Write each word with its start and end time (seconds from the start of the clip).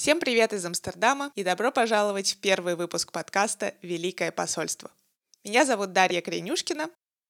Всем 0.00 0.18
привет 0.18 0.54
из 0.54 0.64
Амстердама 0.64 1.30
и 1.34 1.44
добро 1.44 1.70
пожаловать 1.70 2.32
в 2.32 2.38
первый 2.38 2.74
выпуск 2.74 3.12
подкаста 3.12 3.74
«Великое 3.82 4.32
посольство». 4.32 4.90
Меня 5.44 5.66
зовут 5.66 5.92
Дарья 5.92 6.22
Кренюшкина, 6.22 6.88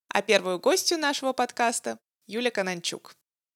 а 0.08 0.22
первую 0.22 0.60
гостью 0.60 0.96
нашего 0.96 1.32
подкаста– 1.32 1.98
Юля 2.28 2.52
Кананчук. 2.52 3.12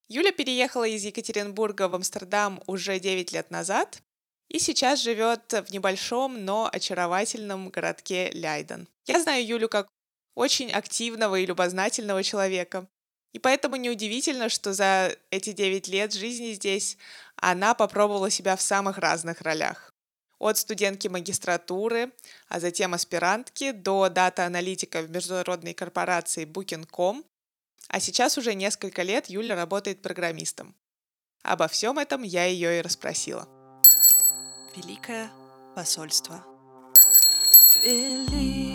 Юля 0.08 0.32
переехала 0.32 0.82
из 0.82 1.04
Екатеринбурга 1.04 1.87
в 1.87 1.95
Амстердам 1.95 2.61
уже 2.66 2.98
9 2.98 3.30
лет 3.30 3.53
назад 3.53 4.03
и 4.48 4.58
сейчас 4.58 5.00
живет 5.00 5.45
в 5.53 5.71
небольшом, 5.71 6.45
но 6.45 6.69
очаровательном 6.73 7.69
городке 7.69 8.33
Ляйден. 8.33 8.89
Я 9.07 9.21
знаю 9.21 9.46
Юлю 9.46 9.69
как 9.69 9.87
очень 10.35 10.73
активного 10.73 11.37
и 11.37 11.46
любознательного 11.46 12.25
человека, 12.25 12.89
и 13.35 13.41
поэтому 13.41 13.75
неудивительно, 13.77 14.49
что 14.49 14.73
за 14.73 15.17
эти 15.31 15.53
9 15.53 15.89
лет 15.89 16.15
жизни 16.15 16.53
здесь 16.53 16.96
она 17.50 17.74
попробовала 17.74 18.30
себя 18.30 18.56
в 18.56 18.62
самых 18.62 18.96
разных 18.96 19.42
ролях. 19.42 19.93
От 20.38 20.56
студентки 20.56 21.08
магистратуры, 21.08 22.12
а 22.48 22.58
затем 22.58 22.94
аспирантки, 22.94 23.71
до 23.72 24.08
дата-аналитика 24.08 25.02
в 25.02 25.11
международной 25.11 25.75
корпорации 25.75 26.46
Booking.com, 26.46 27.22
а 27.88 28.00
сейчас 28.00 28.38
уже 28.38 28.54
несколько 28.54 29.02
лет 29.02 29.26
Юля 29.29 29.57
работает 29.57 30.00
программистом. 30.00 30.75
Обо 31.43 31.68
всем 31.68 31.99
этом 31.99 32.22
я 32.22 32.47
ее 32.47 32.78
и 32.78 32.83
расспросила. 32.83 33.47
Великое 34.74 35.30
посольство. 35.77 36.42
Великое 37.83 38.73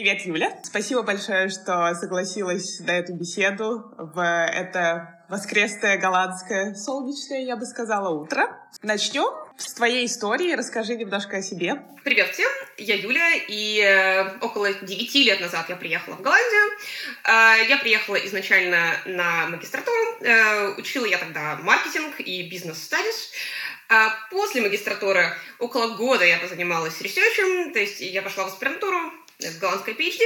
Привет, 0.00 0.24
Юля. 0.24 0.58
Спасибо 0.62 1.02
большое, 1.02 1.50
что 1.50 1.94
согласилась 1.94 2.80
на 2.80 2.92
эту 2.92 3.12
беседу 3.12 3.92
в 3.98 4.18
это 4.18 5.20
воскресное 5.28 5.98
голландское 5.98 6.74
солнечное, 6.74 7.42
я 7.42 7.54
бы 7.54 7.66
сказала, 7.66 8.08
утро. 8.08 8.48
Начнем 8.80 9.28
с 9.58 9.74
твоей 9.74 10.06
истории. 10.06 10.54
Расскажи 10.54 10.96
немножко 10.96 11.36
о 11.36 11.42
себе. 11.42 11.82
Привет 12.02 12.30
всем, 12.30 12.50
я 12.78 12.94
Юля, 12.94 13.34
и 13.46 13.82
э, 13.82 14.38
около 14.40 14.72
9 14.72 15.14
лет 15.16 15.38
назад 15.38 15.68
я 15.68 15.76
приехала 15.76 16.14
в 16.14 16.22
Голландию. 16.22 16.78
Э, 17.24 17.68
я 17.68 17.76
приехала 17.76 18.16
изначально 18.16 18.94
на 19.04 19.48
магистратуру. 19.48 20.16
Э, 20.22 20.76
учила 20.78 21.04
я 21.04 21.18
тогда 21.18 21.58
маркетинг 21.62 22.20
и 22.20 22.48
бизнес-стадис. 22.48 23.32
После 24.30 24.62
магистратуры 24.62 25.36
около 25.58 25.96
года 25.96 26.24
я 26.24 26.38
позанималась 26.38 27.00
ресерчем, 27.00 27.72
то 27.72 27.80
есть 27.80 28.00
я 28.00 28.22
пошла 28.22 28.44
в 28.44 28.46
аспирантуру, 28.46 28.96
в 29.40 29.58
голландской 29.58 29.94
PhD, 29.94 30.20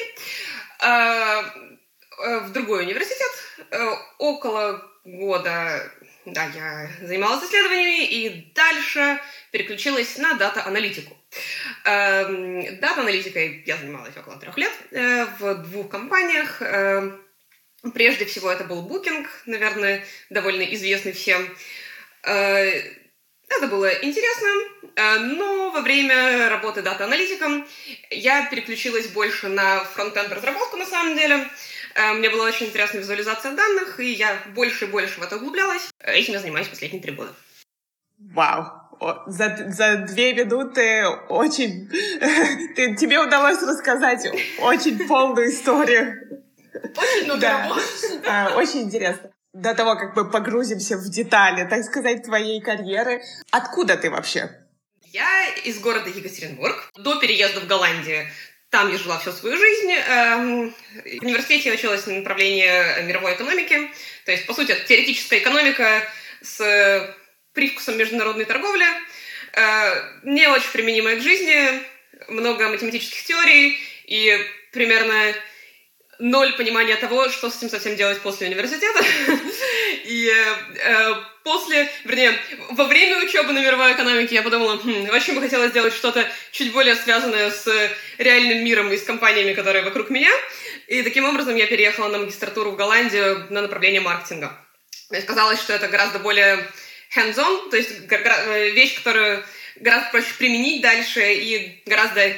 а, 0.80 1.42
э, 1.42 2.38
в 2.40 2.52
другой 2.52 2.84
университет. 2.84 3.30
Э, 3.70 3.92
около 4.18 4.82
года 5.04 5.90
да, 6.26 6.44
я 6.54 6.90
занималась 7.06 7.44
исследованиями 7.44 8.06
и 8.06 8.52
дальше 8.54 9.20
переключилась 9.50 10.16
на 10.16 10.34
дата-аналитику. 10.34 11.14
Эм, 11.84 12.80
дата-аналитикой 12.80 13.62
я 13.66 13.76
занималась 13.76 14.16
около 14.16 14.38
трех 14.38 14.56
лет 14.56 14.72
э, 14.90 15.26
в 15.38 15.54
двух 15.64 15.90
компаниях. 15.90 16.62
Прежде 17.92 18.24
всего 18.24 18.50
это 18.50 18.64
был 18.64 18.88
Booking, 18.88 19.26
наверное, 19.44 20.02
довольно 20.30 20.62
известный 20.62 21.12
всем. 21.12 21.46
Это 23.48 23.66
было 23.68 23.88
интересно, 24.02 24.48
э, 24.96 25.18
но 25.18 25.70
во 25.70 25.80
время 25.80 26.48
работы 26.48 26.82
дата-аналитиком 26.82 27.66
я 28.10 28.46
переключилась 28.46 29.08
больше 29.08 29.48
на 29.48 29.84
фронтенд 29.84 30.32
разработку 30.32 30.76
на 30.76 30.86
самом 30.86 31.16
деле. 31.16 31.46
Э, 31.94 32.12
мне 32.14 32.30
была 32.30 32.46
очень 32.46 32.66
интересна 32.66 32.98
визуализация 32.98 33.52
данных, 33.52 34.00
и 34.00 34.12
я 34.12 34.36
больше 34.54 34.86
и 34.86 34.88
больше 34.88 35.20
в 35.20 35.22
это 35.22 35.36
углублялась. 35.36 35.90
Этим 36.00 36.34
я 36.34 36.40
занимаюсь 36.40 36.68
последние 36.68 37.02
три 37.02 37.12
года. 37.12 37.32
Вау! 38.18 38.80
За, 39.26 39.66
за 39.68 39.96
две 40.08 40.32
минуты 40.32 41.06
очень... 41.28 41.88
Ты, 42.76 42.96
тебе 42.96 43.18
удалось 43.18 43.60
рассказать 43.62 44.26
очень 44.58 45.06
полную 45.06 45.50
историю. 45.50 46.42
Очень 46.96 47.24
много 47.24 47.40
да. 47.40 47.62
работы. 47.62 47.82
Э, 48.24 48.54
очень 48.54 48.82
интересно 48.82 49.33
до 49.54 49.74
того, 49.74 49.96
как 49.96 50.16
мы 50.16 50.30
погрузимся 50.30 50.98
в 50.98 51.08
детали, 51.08 51.66
так 51.68 51.84
сказать, 51.84 52.24
твоей 52.24 52.60
карьеры. 52.60 53.22
Откуда 53.50 53.96
ты 53.96 54.10
вообще? 54.10 54.50
Я 55.12 55.46
из 55.64 55.78
города 55.78 56.10
Екатеринбург. 56.10 56.90
До 56.96 57.20
переезда 57.20 57.60
в 57.60 57.66
Голландию 57.66 58.26
там 58.70 58.90
я 58.90 58.98
жила 58.98 59.20
всю 59.20 59.30
свою 59.30 59.56
жизнь. 59.56 59.92
Эм, 59.92 60.74
в 61.04 61.22
университете 61.22 61.68
я 61.68 61.74
училась 61.76 62.04
на 62.06 62.14
направлении 62.14 63.02
мировой 63.04 63.34
экономики. 63.34 63.88
То 64.24 64.32
есть, 64.32 64.46
по 64.46 64.52
сути, 64.52 64.76
теоретическая 64.88 65.38
экономика 65.38 66.02
с 66.42 67.14
привкусом 67.52 67.96
международной 67.96 68.46
торговли. 68.46 68.84
Э, 69.52 70.20
не 70.24 70.48
очень 70.48 70.72
применимая 70.72 71.16
к 71.16 71.22
жизни. 71.22 71.84
Много 72.26 72.68
математических 72.68 73.22
теорий 73.22 73.78
и 74.06 74.36
примерно 74.72 75.34
ноль 76.18 76.52
понимания 76.54 76.96
того, 76.96 77.28
что 77.28 77.50
с 77.50 77.56
этим 77.56 77.70
совсем 77.70 77.96
делать 77.96 78.20
после 78.20 78.48
университета. 78.48 79.00
И 80.04 80.30
э, 80.30 81.14
после, 81.42 81.88
вернее, 82.04 82.38
во 82.70 82.84
время 82.84 83.24
учебы 83.24 83.52
на 83.52 83.60
мировой 83.60 83.92
экономике 83.92 84.34
я 84.34 84.42
подумала, 84.42 84.76
хм, 84.76 85.08
очень 85.10 85.34
бы 85.34 85.40
хотела 85.40 85.68
сделать 85.68 85.94
что-то 85.94 86.26
чуть 86.52 86.72
более 86.72 86.96
связанное 86.96 87.50
с 87.50 87.66
реальным 88.18 88.64
миром 88.64 88.92
и 88.92 88.96
с 88.96 89.02
компаниями, 89.02 89.54
которые 89.54 89.84
вокруг 89.84 90.10
меня. 90.10 90.30
И 90.88 91.02
таким 91.02 91.24
образом 91.24 91.56
я 91.56 91.66
переехала 91.66 92.08
на 92.08 92.18
магистратуру 92.18 92.72
в 92.72 92.76
Голландию 92.76 93.46
на 93.50 93.62
направление 93.62 94.00
маркетинга. 94.00 94.52
Мне 95.10 95.22
казалось, 95.22 95.60
что 95.60 95.72
это 95.72 95.88
гораздо 95.88 96.18
более 96.18 96.66
hands-on, 97.16 97.70
то 97.70 97.76
есть 97.76 97.90
э, 98.10 98.70
вещь, 98.70 98.96
которую 98.96 99.44
гораздо 99.76 100.10
проще 100.10 100.34
применить 100.38 100.82
дальше 100.82 101.34
и 101.34 101.82
гораздо 101.86 102.32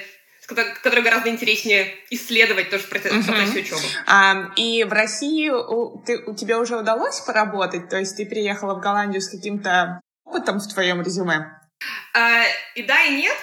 который 0.46 1.02
гораздо 1.02 1.28
интереснее 1.30 1.94
исследовать 2.10 2.70
тоже 2.70 2.84
в 2.84 2.88
процессе, 2.88 3.16
uh-huh. 3.16 3.60
учебы. 3.60 3.80
А, 4.06 4.50
и 4.56 4.84
в 4.84 4.92
России 4.92 5.48
у, 5.50 5.98
ты, 6.04 6.18
у 6.18 6.34
тебя 6.34 6.58
уже 6.58 6.76
удалось 6.76 7.20
поработать? 7.20 7.88
То 7.88 7.98
есть 7.98 8.16
ты 8.16 8.26
приехала 8.26 8.74
в 8.74 8.80
Голландию 8.80 9.20
с 9.20 9.28
каким-то 9.28 10.00
опытом 10.24 10.60
в 10.60 10.72
твоем 10.72 11.02
резюме? 11.02 11.46
А, 12.14 12.44
и 12.74 12.82
да, 12.82 13.02
и 13.04 13.16
нет. 13.16 13.36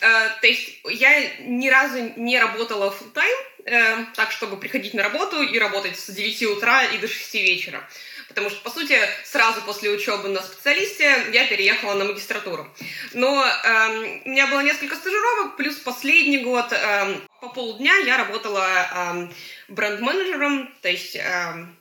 А, 0.00 0.28
то 0.40 0.46
есть 0.46 0.80
я 0.90 1.10
ни 1.40 1.68
разу 1.68 2.12
не 2.16 2.38
работала 2.38 2.90
full 2.90 3.12
time, 3.12 3.66
э, 3.66 4.04
так, 4.14 4.32
чтобы 4.32 4.56
приходить 4.56 4.94
на 4.94 5.02
работу 5.02 5.42
и 5.42 5.58
работать 5.58 5.98
с 5.98 6.10
9 6.10 6.42
утра 6.44 6.84
и 6.84 6.98
до 6.98 7.08
6 7.08 7.34
вечера 7.34 7.82
потому 8.28 8.50
что, 8.50 8.60
по 8.62 8.70
сути, 8.70 8.96
сразу 9.24 9.62
после 9.62 9.90
учебы 9.90 10.28
на 10.28 10.42
специалисте 10.42 11.26
я 11.32 11.46
переехала 11.46 11.94
на 11.94 12.04
магистратуру. 12.04 12.68
Но 13.14 13.44
эм, 13.44 14.22
у 14.24 14.28
меня 14.28 14.46
было 14.46 14.60
несколько 14.60 14.96
стажировок, 14.96 15.56
плюс 15.56 15.76
последний 15.76 16.38
год 16.38 16.72
эм, 16.72 17.22
по 17.40 17.48
полдня 17.48 17.96
я 17.98 18.18
работала 18.18 18.66
эм, 18.94 19.34
бренд-менеджером, 19.68 20.72
то 20.82 20.88
есть 20.88 21.16
эм, 21.16 21.76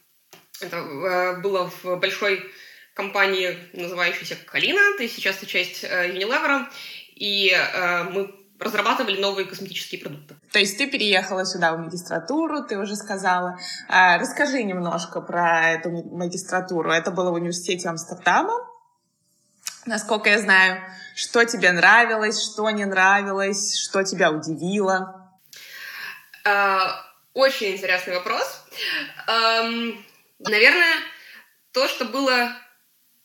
это 0.61 0.77
э, 0.77 1.41
было 1.41 1.71
в 1.83 1.97
большой 1.97 2.51
компании, 2.93 3.57
называющейся 3.73 4.35
Калина, 4.35 4.97
то 4.97 5.03
есть 5.03 5.15
сейчас 5.15 5.37
это 5.37 5.45
часть 5.45 5.83
э, 5.83 6.09
Unilever, 6.13 6.65
и 7.15 7.51
э, 7.51 8.03
мы 8.05 8.33
разрабатывали 8.59 9.19
новые 9.21 9.45
косметические 9.45 10.01
продукты. 10.01 10.35
То 10.51 10.59
есть 10.59 10.77
ты 10.77 10.87
переехала 10.87 11.45
сюда 11.45 11.73
в 11.73 11.79
магистратуру, 11.79 12.63
ты 12.63 12.77
уже 12.77 12.95
сказала. 12.95 13.59
А, 13.87 14.17
расскажи 14.17 14.63
немножко 14.63 15.21
про 15.21 15.69
эту 15.69 15.89
магистратуру. 15.89 16.91
Это 16.91 17.11
было 17.11 17.31
в 17.31 17.35
университете 17.35 17.89
Амстердама, 17.89 18.53
насколько 19.85 20.29
я 20.29 20.39
знаю. 20.39 20.81
Что 21.15 21.45
тебе 21.45 21.71
нравилось, 21.71 22.41
что 22.43 22.69
не 22.69 22.85
нравилось, 22.85 23.77
что 23.77 24.03
тебя 24.03 24.31
удивило? 24.31 25.31
А, 26.43 27.03
очень 27.33 27.73
интересный 27.73 28.15
вопрос. 28.15 28.63
Наверное, 30.39 30.95
то, 31.71 31.87
что 31.87 32.05
было 32.05 32.51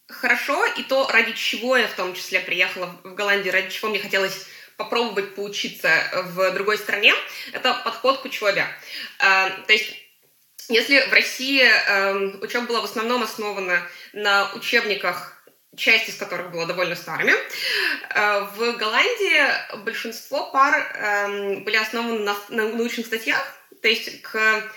хорошо, 0.08 0.64
и 0.76 0.82
то, 0.82 1.08
ради 1.08 1.32
чего 1.32 1.76
я 1.76 1.86
в 1.86 1.94
том 1.94 2.14
числе 2.14 2.40
приехала 2.40 2.86
в 3.04 3.14
Голландию, 3.14 3.52
ради 3.52 3.70
чего 3.70 3.90
мне 3.90 3.98
хотелось 3.98 4.46
попробовать 4.82 5.34
поучиться 5.34 5.90
в 6.34 6.52
другой 6.52 6.78
стране, 6.78 7.14
это 7.52 7.74
подход 7.84 8.20
к 8.20 8.24
учебе. 8.24 8.66
Э, 9.18 9.50
то 9.66 9.72
есть 9.72 9.94
если 10.68 11.00
в 11.08 11.12
России 11.12 11.62
э, 11.62 12.38
учеба 12.40 12.66
была 12.66 12.80
в 12.80 12.84
основном 12.84 13.22
основана 13.22 13.82
на 14.12 14.52
учебниках, 14.54 15.44
часть 15.76 16.08
из 16.08 16.16
которых 16.16 16.50
была 16.50 16.66
довольно 16.66 16.96
старыми, 16.96 17.32
э, 17.32 18.40
в 18.56 18.72
Голландии 18.76 19.78
большинство 19.84 20.50
пар 20.50 20.74
были 21.64 21.76
основаны 21.76 22.20
на, 22.20 22.36
на 22.48 22.68
научных 22.68 23.06
статьях, 23.06 23.54
то 23.80 23.88
есть 23.88 24.22
к 24.22 24.70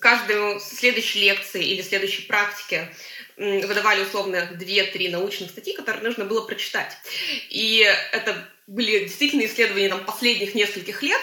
каждой 0.00 0.60
следующей 0.60 1.20
лекции 1.20 1.64
или 1.64 1.82
следующей 1.82 2.22
практике 2.22 2.94
выдавали 3.36 4.02
условно 4.02 4.48
2-3 4.52 5.10
научных 5.10 5.50
статьи, 5.50 5.74
которые 5.74 6.02
нужно 6.02 6.24
было 6.24 6.46
прочитать. 6.46 6.92
И 7.50 7.86
это 8.12 8.48
были 8.66 9.00
действительно 9.00 9.44
исследования 9.44 9.90
там, 9.90 10.04
последних 10.04 10.54
нескольких 10.54 11.02
лет. 11.02 11.20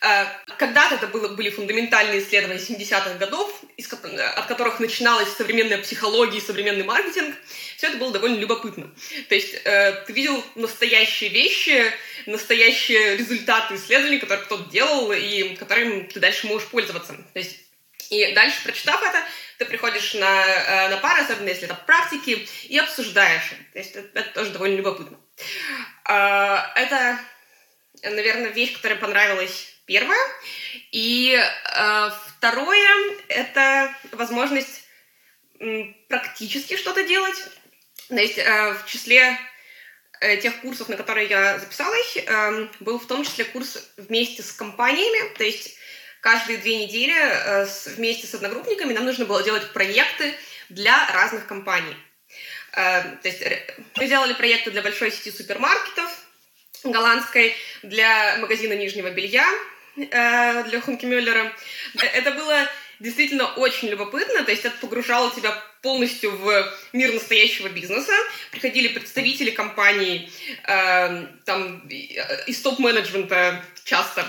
Э, 0.00 0.24
когда-то 0.56 0.94
это 0.94 1.08
было, 1.08 1.28
были 1.28 1.50
фундаментальные 1.50 2.22
исследования 2.22 2.58
70-х 2.58 3.14
годов, 3.18 3.62
из, 3.76 3.92
от 3.92 4.46
которых 4.46 4.80
начиналась 4.80 5.28
современная 5.28 5.78
психология 5.78 6.38
и 6.38 6.40
современный 6.40 6.84
маркетинг. 6.84 7.34
Все 7.76 7.88
это 7.88 7.98
было 7.98 8.12
довольно 8.12 8.36
любопытно. 8.36 8.90
То 9.28 9.34
есть 9.34 9.54
э, 9.64 10.04
ты 10.06 10.12
видел 10.12 10.42
настоящие 10.54 11.28
вещи, 11.28 11.92
настоящие 12.24 13.18
результаты 13.18 13.74
исследований, 13.74 14.18
которые 14.18 14.44
кто-то 14.46 14.70
делал, 14.70 15.12
и 15.12 15.54
которыми 15.56 16.04
ты 16.04 16.18
дальше 16.18 16.46
можешь 16.46 16.68
пользоваться. 16.68 17.12
То 17.12 17.38
есть 17.38 17.58
и 18.10 18.32
дальше, 18.32 18.62
прочитав 18.64 19.00
это, 19.02 19.24
ты 19.58 19.64
приходишь 19.64 20.14
на, 20.14 20.46
э, 20.46 20.88
на 20.88 20.96
пары, 20.96 21.22
особенно 21.22 21.48
если 21.48 21.64
это 21.64 21.76
практики, 21.76 22.48
и 22.64 22.76
обсуждаешь. 22.76 23.50
То 23.72 23.78
есть 23.78 23.94
это, 23.94 24.18
это 24.18 24.30
тоже 24.30 24.50
довольно 24.50 24.76
любопытно. 24.76 25.18
А, 26.04 26.72
это, 26.74 27.20
наверное, 28.02 28.50
вещь, 28.50 28.74
которая 28.74 28.98
понравилась 28.98 29.74
первая. 29.86 30.20
И 30.90 31.34
э, 31.36 32.10
второе— 32.36 33.16
это 33.28 33.94
возможность 34.10 34.88
практически 36.08 36.76
что-то 36.76 37.04
делать. 37.04 37.36
То 38.08 38.16
есть 38.16 38.38
э, 38.38 38.74
в 38.74 38.86
числе 38.86 39.38
тех 40.42 40.60
курсов, 40.60 40.90
на 40.90 40.96
которые 40.98 41.28
я 41.28 41.58
записалась, 41.58 42.18
был 42.80 42.98
в 42.98 43.06
том 43.06 43.24
числе 43.24 43.46
курс 43.46 43.90
вместе 43.96 44.42
с 44.42 44.52
компаниями. 44.52 45.34
То 45.34 45.44
есть 45.44 45.79
каждые 46.20 46.58
две 46.58 46.84
недели 46.84 47.14
э, 47.14 47.66
вместе 47.96 48.26
с 48.26 48.34
одногруппниками 48.34 48.92
нам 48.92 49.04
нужно 49.04 49.24
было 49.24 49.42
делать 49.42 49.72
проекты 49.72 50.34
для 50.68 51.06
разных 51.12 51.46
компаний. 51.46 51.96
Э, 52.72 53.02
то 53.02 53.28
есть 53.28 53.42
мы 53.96 54.06
делали 54.06 54.32
проекты 54.34 54.70
для 54.70 54.82
большой 54.82 55.10
сети 55.10 55.30
супермаркетов 55.30 56.10
голландской, 56.84 57.54
для 57.82 58.36
магазина 58.38 58.74
нижнего 58.74 59.10
белья, 59.10 59.46
э, 59.96 60.64
для 60.64 60.80
Хунки 60.80 61.04
Мюллера. 61.04 61.52
Это 62.14 62.32
было 62.32 62.68
действительно 63.00 63.46
очень 63.54 63.88
любопытно, 63.88 64.44
то 64.44 64.50
есть 64.50 64.64
это 64.64 64.76
погружало 64.78 65.34
тебя 65.34 65.52
полностью 65.82 66.36
в 66.36 66.78
мир 66.92 67.12
настоящего 67.12 67.68
бизнеса. 67.68 68.12
Приходили 68.50 68.88
представители 68.88 69.50
компаний, 69.50 70.30
э, 70.64 71.26
там, 71.44 71.88
из 71.88 72.60
топ-менеджмента 72.60 73.64
часто, 73.90 74.24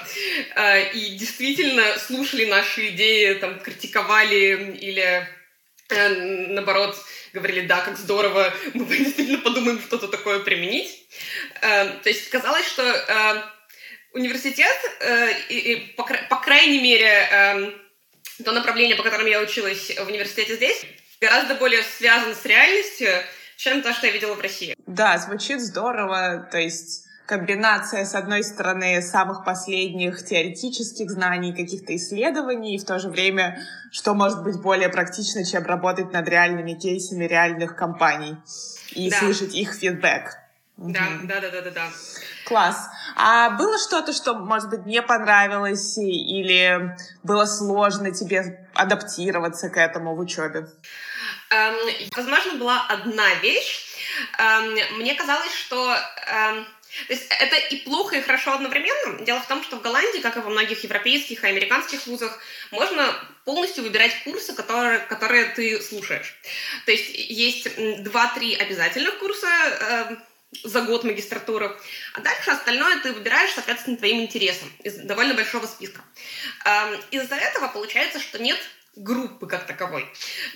э, 0.56 0.92
и 0.94 1.16
действительно 1.16 1.84
слушали 2.00 2.46
наши 2.46 2.88
идеи, 2.88 3.36
там, 3.36 3.60
критиковали 3.60 4.76
или, 4.82 5.28
э, 5.90 6.10
наоборот, 6.50 6.98
говорили, 7.34 7.68
да, 7.68 7.82
как 7.82 7.98
здорово, 7.98 8.52
мы 8.74 8.86
действительно 8.86 9.38
подумаем 9.38 9.80
что-то 9.80 10.08
такое 10.08 10.40
применить. 10.40 11.08
Э, 11.62 11.90
то 12.04 12.10
есть 12.10 12.30
казалось, 12.30 12.66
что 12.66 12.84
университет, 14.14 14.78
и, 15.50 15.94
по, 15.96 16.04
крайней 16.44 16.82
мере, 16.82 17.72
то 18.44 18.52
направление, 18.52 18.98
по 18.98 19.04
которому 19.04 19.30
я 19.30 19.40
училась 19.40 19.96
в 19.98 20.08
университете 20.08 20.56
здесь, 20.56 20.82
гораздо 21.22 21.56
более 21.56 21.84
связано 21.84 22.36
с 22.36 22.44
реальностью, 22.46 23.10
чем 23.56 23.82
то, 23.82 23.94
что 23.94 24.08
я 24.08 24.12
видела 24.12 24.34
в 24.34 24.42
России. 24.42 24.76
Да, 24.86 25.18
звучит 25.18 25.62
здорово. 25.62 26.50
То 26.52 26.58
есть 26.58 27.06
комбинация, 27.32 28.04
с 28.04 28.14
одной 28.14 28.44
стороны, 28.44 29.02
самых 29.02 29.46
последних 29.46 30.26
теоретических 30.26 31.10
знаний, 31.10 31.54
каких-то 31.54 31.96
исследований, 31.96 32.76
и 32.76 32.78
в 32.78 32.84
то 32.84 33.00
же 33.00 33.08
время, 33.08 33.58
что 33.90 34.14
может 34.14 34.44
быть 34.44 34.60
более 34.62 34.90
практично, 34.90 35.46
чем 35.46 35.64
работать 35.64 36.12
над 36.12 36.28
реальными 36.28 36.74
кейсами 36.74 37.24
реальных 37.24 37.78
компаний 37.78 38.36
и 38.92 39.10
да. 39.10 39.18
слышать 39.18 39.56
их 39.56 39.74
фидбэк. 39.74 40.34
Да, 40.76 41.00
угу. 41.00 41.28
да, 41.28 41.40
да, 41.40 41.52
да, 41.52 41.62
да, 41.62 41.72
да. 41.72 41.88
Класс. 42.44 42.90
А 43.16 43.52
было 43.52 43.78
что-то, 43.80 44.12
что, 44.12 44.34
может 44.34 44.70
быть, 44.70 44.86
не 44.86 45.02
понравилось 45.02 45.98
или 45.98 46.98
было 47.24 47.46
сложно 47.46 48.12
тебе 48.12 48.68
адаптироваться 48.74 49.70
к 49.70 49.78
этому 49.78 50.18
в 50.18 50.20
учебе? 50.20 50.68
Эм, 51.50 51.76
возможно, 52.14 52.56
была 52.56 52.88
одна 52.90 53.36
вещь. 53.36 53.86
Эм, 54.38 54.98
мне 54.98 55.16
казалось, 55.16 55.54
что 55.54 55.96
эм, 56.28 56.66
то 57.08 57.14
есть 57.14 57.26
это 57.30 57.56
и 57.56 57.78
плохо, 57.78 58.18
и 58.18 58.22
хорошо 58.22 58.54
одновременно. 58.54 59.24
Дело 59.24 59.40
в 59.40 59.48
том, 59.48 59.64
что 59.64 59.78
в 59.78 59.82
Голландии, 59.82 60.20
как 60.20 60.38
и 60.38 60.40
во 60.40 60.50
многих 60.50 60.84
европейских 60.84 61.44
и 61.44 61.48
американских 61.48 62.06
вузах, 62.08 62.40
можно 62.72 63.16
полностью 63.46 63.84
выбирать 63.84 64.24
курсы, 64.24 64.54
которые, 64.54 65.00
которые 65.00 65.46
ты 65.46 65.82
слушаешь. 65.82 66.36
То 66.86 66.92
есть 66.92 67.10
есть 67.14 68.04
два-три 68.04 68.56
обязательных 68.56 69.20
курса, 69.20 69.48
э, 69.48 70.16
за 70.64 70.82
год 70.82 71.04
магистратуры. 71.04 71.78
А 72.14 72.20
дальше 72.20 72.52
остальное 72.52 73.00
ты 73.00 73.14
выбираешь, 73.14 73.54
соответственно, 73.54 73.98
твоим 73.98 74.22
интересам 74.22 74.72
из 74.84 74.96
довольно 74.96 75.34
большого 75.34 75.66
списка. 75.66 76.02
Эм, 76.66 77.00
из-за 77.12 77.36
этого 77.36 77.70
получается, 77.70 78.20
что 78.20 78.38
нет 78.38 78.60
группы 78.96 79.48
как 79.48 79.66
таковой. 79.68 80.04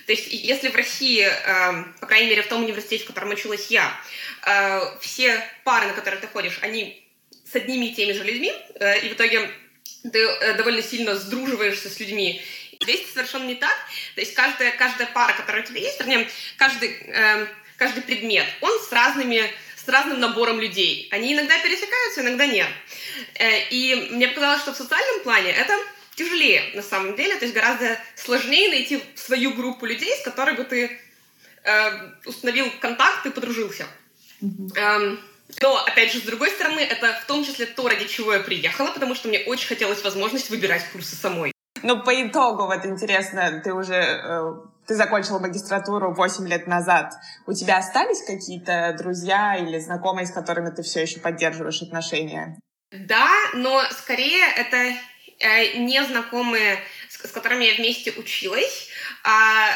То 0.05 0.11
есть, 0.11 0.27
если 0.27 0.69
в 0.69 0.75
России, 0.75 1.21
эм, 1.21 1.95
по 1.99 2.07
крайней 2.07 2.29
мере, 2.29 2.41
в 2.41 2.47
том 2.47 2.63
университете, 2.63 3.03
в 3.03 3.07
котором 3.07 3.29
училась 3.29 3.67
я, 3.67 3.95
э, 4.45 4.99
все 4.99 5.41
пары, 5.63 5.87
на 5.87 5.93
которые 5.93 6.19
ты 6.19 6.27
ходишь, 6.27 6.59
они 6.61 7.01
с 7.49 7.55
одними 7.55 7.87
и 7.87 7.95
теми 7.95 8.11
же 8.11 8.23
людьми, 8.23 8.53
э, 8.75 8.99
и 9.05 9.09
в 9.09 9.13
итоге 9.13 9.49
ты 10.11 10.19
э, 10.19 10.53
довольно 10.55 10.81
сильно 10.81 11.15
сдруживаешься 11.15 11.89
с 11.89 11.99
людьми. 11.99 12.41
Здесь 12.81 13.09
совершенно 13.13 13.45
не 13.45 13.55
так. 13.55 13.75
То 14.15 14.21
есть 14.21 14.33
каждая, 14.33 14.71
каждая 14.73 15.07
пара, 15.07 15.33
которая 15.33 15.63
у 15.63 15.65
тебя 15.65 15.79
есть, 15.79 15.97
вернее, 15.99 16.29
каждый, 16.57 16.89
эм, 16.89 17.47
каждый 17.77 18.03
предмет, 18.03 18.45
он 18.59 18.77
с 18.81 18.91
разными 18.91 19.49
с 19.77 19.87
разным 19.87 20.19
набором 20.19 20.59
людей. 20.59 21.07
Они 21.11 21.33
иногда 21.33 21.59
пересекаются, 21.59 22.21
иногда 22.21 22.47
нет. 22.47 22.67
И 23.69 24.07
мне 24.09 24.27
показалось, 24.29 24.61
что 24.61 24.73
в 24.73 24.77
социальном 24.77 25.19
плане 25.21 25.51
это 25.51 25.77
тяжелее 26.15 26.75
на 26.75 26.81
самом 26.81 27.15
деле, 27.15 27.35
то 27.35 27.45
есть 27.45 27.53
гораздо 27.53 27.97
сложнее 28.15 28.69
найти 28.69 29.03
свою 29.15 29.53
группу 29.53 29.85
людей, 29.85 30.11
с 30.15 30.23
которой 30.23 30.55
бы 30.55 30.63
ты 30.63 30.99
э, 31.63 31.91
установил 32.25 32.71
контакт 32.79 33.25
и 33.25 33.31
подружился. 33.31 33.85
Mm-hmm. 34.41 35.19
но, 35.61 35.85
опять 35.85 36.11
же, 36.11 36.19
с 36.19 36.23
другой 36.23 36.49
стороны, 36.49 36.81
это 36.81 37.13
в 37.23 37.25
том 37.25 37.45
числе 37.45 37.65
то, 37.65 37.87
ради 37.87 38.05
чего 38.05 38.33
я 38.33 38.41
приехала, 38.41 38.91
потому 38.91 39.15
что 39.15 39.29
мне 39.29 39.39
очень 39.39 39.67
хотелось 39.67 40.03
возможность 40.03 40.49
выбирать 40.49 40.85
курсы 40.91 41.15
самой. 41.15 41.53
Ну, 41.83 42.03
по 42.03 42.11
итогу, 42.21 42.65
вот 42.65 42.85
интересно, 42.85 43.61
ты 43.63 43.73
уже 43.73 43.95
э, 43.95 44.53
ты 44.87 44.95
закончила 44.95 45.39
магистратуру 45.39 46.13
8 46.13 46.47
лет 46.47 46.67
назад. 46.67 47.13
У 47.47 47.53
тебя 47.53 47.77
остались 47.77 48.23
какие-то 48.25 48.95
друзья 48.97 49.55
или 49.55 49.79
знакомые, 49.79 50.27
с 50.27 50.31
которыми 50.31 50.69
ты 50.69 50.83
все 50.83 51.01
еще 51.01 51.19
поддерживаешь 51.19 51.81
отношения? 51.81 52.59
Да, 52.91 53.29
но 53.53 53.81
скорее 53.91 54.45
это 54.57 54.93
не 55.39 56.03
знакомые, 56.03 56.79
с, 57.09 57.27
с 57.27 57.31
которыми 57.31 57.65
я 57.65 57.75
вместе 57.75 58.11
училась, 58.11 58.89
а 59.23 59.69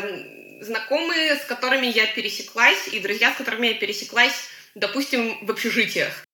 э, 0.00 0.62
знакомые, 0.62 1.36
с 1.36 1.44
которыми 1.44 1.86
я 1.86 2.06
пересеклась, 2.06 2.88
и 2.88 3.00
друзья, 3.00 3.32
с 3.32 3.36
которыми 3.36 3.68
я 3.68 3.74
пересеклась, 3.74 4.48
допустим, 4.74 5.46
в 5.46 5.50
общежитиях. 5.50 6.24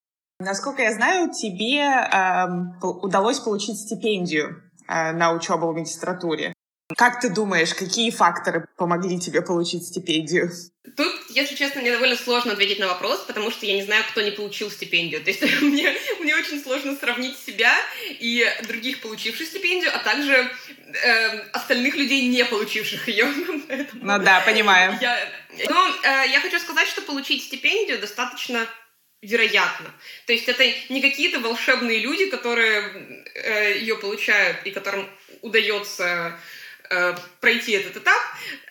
Насколько 0.40 0.82
я 0.82 0.92
знаю, 0.92 1.32
тебе 1.32 1.80
э, 1.80 2.46
удалось 2.82 3.38
получить 3.38 3.78
стипендию 3.78 4.62
э, 4.88 5.12
на 5.12 5.32
учебу 5.32 5.68
в 5.68 5.74
магистратуре. 5.74 6.52
Как 6.96 7.20
ты 7.20 7.30
думаешь, 7.30 7.74
какие 7.74 8.10
факторы 8.10 8.66
помогли 8.76 9.18
тебе 9.18 9.40
получить 9.42 9.86
стипендию? 9.86 10.50
Тут, 10.96 11.23
если 11.34 11.54
честно, 11.56 11.80
мне 11.80 11.92
довольно 11.92 12.16
сложно 12.16 12.52
ответить 12.52 12.78
на 12.78 12.88
вопрос, 12.88 13.24
потому 13.26 13.50
что 13.50 13.66
я 13.66 13.74
не 13.74 13.82
знаю, 13.82 14.04
кто 14.08 14.20
не 14.20 14.30
получил 14.30 14.70
стипендию. 14.70 15.22
То 15.22 15.30
есть 15.30 15.42
мне, 15.62 15.94
мне 16.20 16.34
очень 16.36 16.62
сложно 16.62 16.96
сравнить 16.96 17.36
себя 17.38 17.74
и 18.08 18.46
других, 18.62 19.00
получивших 19.00 19.46
стипендию, 19.46 19.90
а 19.94 19.98
также 19.98 20.32
э, 20.32 21.38
остальных 21.52 21.96
людей, 21.96 22.28
не 22.28 22.44
получивших 22.44 23.08
ее. 23.08 23.26
Ну 23.94 24.18
да, 24.18 24.40
понимаю. 24.40 24.96
Я, 25.00 25.28
но 25.68 25.88
э, 26.02 26.28
я 26.30 26.40
хочу 26.40 26.58
сказать, 26.58 26.86
что 26.88 27.00
получить 27.00 27.44
стипендию 27.44 27.98
достаточно 27.98 28.66
вероятно. 29.22 29.90
То 30.26 30.32
есть 30.32 30.48
это 30.48 30.64
не 30.90 31.00
какие-то 31.00 31.40
волшебные 31.40 32.00
люди, 32.00 32.26
которые 32.26 33.24
э, 33.34 33.78
ее 33.78 33.96
получают 33.96 34.58
и 34.64 34.70
которым 34.70 35.08
удается 35.40 36.38
пройти 37.40 37.72
этот 37.72 37.96
этап. 37.96 38.20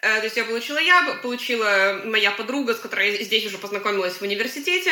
Э, 0.01 0.19
то 0.19 0.25
есть 0.25 0.37
я 0.37 0.45
получила 0.45 0.77
я, 0.77 1.19
получила 1.21 2.01
моя 2.05 2.31
подруга, 2.31 2.73
с 2.73 2.79
которой 2.79 3.17
я 3.17 3.23
здесь 3.23 3.45
уже 3.45 3.57
познакомилась 3.57 4.15
в 4.15 4.21
университете. 4.21 4.91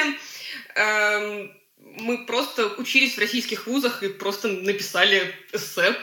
Эм, 0.76 1.54
мы 1.78 2.26
просто 2.26 2.68
учились 2.78 3.16
в 3.16 3.20
российских 3.20 3.68
вузах 3.68 4.04
и 4.04 4.10
просто 4.10 4.48
написали 4.48 5.34
эссе. 5.52 5.96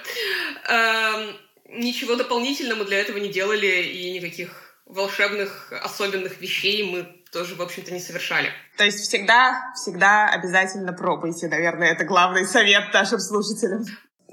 Эм, 0.68 1.36
ничего 1.68 2.16
дополнительного 2.16 2.84
для 2.84 3.00
этого 3.00 3.18
не 3.18 3.28
делали 3.28 3.82
и 3.82 4.10
никаких 4.10 4.74
волшебных, 4.86 5.72
особенных 5.72 6.40
вещей 6.40 6.90
мы 6.90 7.18
тоже, 7.30 7.54
в 7.54 7.62
общем-то, 7.62 7.92
не 7.92 8.00
совершали. 8.00 8.50
То 8.78 8.84
есть 8.84 9.00
всегда, 9.00 9.72
всегда 9.74 10.28
обязательно 10.28 10.92
пробуйте, 10.94 11.48
наверное, 11.48 11.92
это 11.92 12.04
главный 12.04 12.46
совет 12.46 12.92
нашим 12.92 13.18
слушателям. 13.18 13.84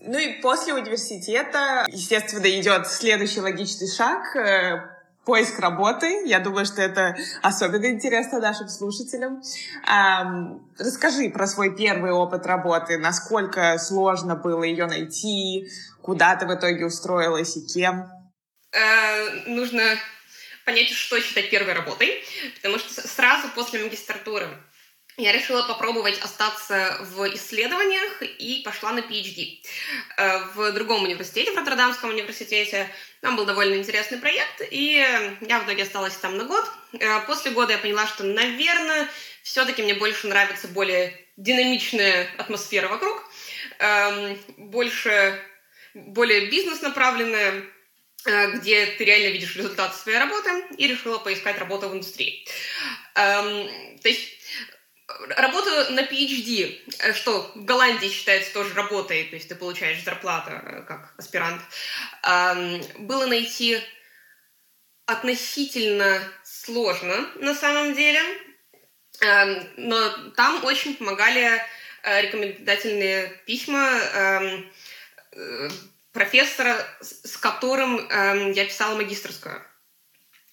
Ну 0.07 0.19
и 0.19 0.39
после 0.41 0.73
университета, 0.73 1.85
естественно, 1.87 2.47
идет 2.59 2.87
следующий 2.87 3.41
логичный 3.41 3.87
шаг 3.91 4.35
э, 4.35 4.87
поиск 5.25 5.59
работы. 5.59 6.27
Я 6.27 6.39
думаю, 6.39 6.67
что 6.67 6.83
это 6.83 7.15
особенно 7.41 7.87
интересно 7.87 8.39
нашим 8.39 8.67
слушателям. 8.67 9.41
Расскажи 10.77 11.29
про 11.29 11.47
свой 11.47 11.75
первый 11.75 12.11
опыт 12.11 12.45
работы. 12.45 12.99
Насколько 12.99 13.79
сложно 13.79 14.35
было 14.35 14.63
ее 14.63 14.85
найти? 14.85 15.67
Куда 16.03 16.35
ты 16.35 16.45
в 16.45 16.53
итоге 16.53 16.85
устроилась 16.85 17.57
и 17.57 17.65
кем? 17.65 18.07
Э, 18.71 19.47
нужно 19.47 19.81
понять, 20.65 20.89
что 20.89 21.19
считать 21.19 21.49
первой 21.49 21.73
работой, 21.73 22.23
потому 22.57 22.77
что 22.77 23.07
сразу 23.07 23.47
после 23.55 23.83
магистратуры 23.83 24.47
я 25.17 25.31
решила 25.31 25.63
попробовать 25.63 26.19
остаться 26.19 26.97
в 27.01 27.33
исследованиях 27.35 28.21
и 28.21 28.61
пошла 28.65 28.91
на 28.91 28.99
PhD 28.99 29.61
э, 30.17 30.39
в 30.55 30.71
другом 30.73 31.03
университете, 31.03 31.51
в 31.51 31.55
Роттердамском 31.55 32.09
университете. 32.09 32.89
Там 33.21 33.37
был 33.37 33.45
довольно 33.45 33.75
интересный 33.75 34.17
проект, 34.17 34.61
и 34.69 34.95
я 35.41 35.59
в 35.59 35.65
итоге 35.65 35.83
осталась 35.83 36.15
там 36.17 36.37
на 36.37 36.43
год. 36.43 36.65
Э, 36.99 37.21
после 37.27 37.51
года 37.51 37.73
я 37.73 37.79
поняла, 37.79 38.07
что, 38.07 38.23
наверное, 38.23 39.07
все-таки 39.41 39.83
мне 39.83 39.93
больше 39.93 40.27
нравится 40.27 40.67
более 40.67 41.13
динамичная 41.37 42.27
атмосфера 42.37 42.87
вокруг, 42.87 43.23
эм, 43.79 44.37
больше, 44.57 45.41
более 45.93 46.47
бизнес-направленная, 46.47 47.63
э, 48.25 48.51
где 48.53 48.85
ты 48.85 49.05
реально 49.05 49.31
видишь 49.33 49.55
результат 49.55 49.95
своей 49.95 50.17
работы, 50.17 50.49
и 50.77 50.87
решила 50.87 51.19
поискать 51.19 51.59
работу 51.59 51.89
в 51.89 51.93
индустрии. 51.93 52.45
Эм, 53.15 53.69
то 53.99 54.09
есть 54.09 54.44
Работа 55.07 55.91
на 55.91 56.01
PhD, 56.01 56.81
э, 56.99 57.13
что 57.13 57.51
в 57.53 57.63
Голландии 57.63 58.07
считается 58.07 58.51
тоже 58.53 58.73
работой, 58.73 59.25
то 59.25 59.35
есть 59.35 59.47
ты 59.47 59.55
получаешь 59.55 60.03
зарплату 60.03 60.51
э, 60.51 60.81
как 60.81 61.13
аспирант, 61.17 61.61
было 62.97 63.27
найти 63.27 63.79
относительно 65.05 66.19
сложно 66.43 67.29
на 67.35 67.53
самом 67.53 67.93
деле, 67.93 68.19
но 69.77 70.09
там 70.35 70.63
очень 70.65 70.95
помогали 70.95 71.61
э, 72.01 72.21
рекомендательные 72.21 73.27
письма 73.45 73.99
профессора, 76.13 76.83
с 77.01 77.37
которым 77.37 78.09
я 78.53 78.65
писала 78.65 78.95
магистрскую. 78.95 79.61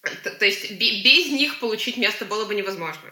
То 0.01 0.45
есть 0.45 0.71
без 0.71 1.31
них 1.31 1.59
получить 1.59 1.97
место 1.97 2.25
было 2.25 2.45
бы 2.45 2.53
невозможно. 2.53 3.11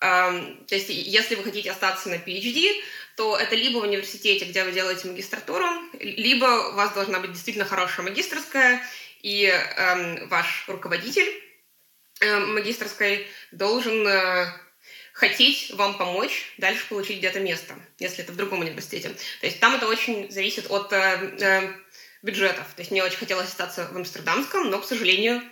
То 0.00 0.56
есть, 0.70 0.88
если 0.88 1.34
вы 1.34 1.44
хотите 1.44 1.70
остаться 1.70 2.08
на 2.08 2.14
PhD, 2.14 2.82
то 3.16 3.36
это 3.36 3.54
либо 3.54 3.78
в 3.78 3.82
университете, 3.82 4.46
где 4.46 4.64
вы 4.64 4.72
делаете 4.72 5.08
магистратуру, 5.08 5.66
либо 5.98 6.70
у 6.70 6.72
вас 6.72 6.94
должна 6.94 7.20
быть 7.20 7.32
действительно 7.32 7.66
хорошая 7.66 8.06
магистрская, 8.06 8.82
и 9.20 9.44
эм, 9.44 10.28
ваш 10.28 10.64
руководитель 10.68 11.28
э, 12.20 12.38
магистрской 12.38 13.26
должен 13.52 14.06
э, 14.06 14.46
хотеть 15.12 15.70
вам 15.74 15.98
помочь 15.98 16.54
дальше 16.56 16.86
получить 16.88 17.18
где-то 17.18 17.40
место, 17.40 17.74
если 17.98 18.24
это 18.24 18.32
в 18.32 18.36
другом 18.36 18.60
университете. 18.60 19.10
То 19.40 19.46
есть 19.46 19.60
там 19.60 19.74
это 19.74 19.86
очень 19.86 20.30
зависит 20.30 20.70
от 20.70 20.90
э, 20.94 21.36
э, 21.40 21.72
бюджетов. 22.22 22.66
То 22.74 22.80
есть 22.80 22.90
мне 22.90 23.04
очень 23.04 23.18
хотелось 23.18 23.48
остаться 23.48 23.86
в 23.92 23.96
Амстердамском, 23.96 24.70
но, 24.70 24.80
к 24.80 24.86
сожалению, 24.86 25.42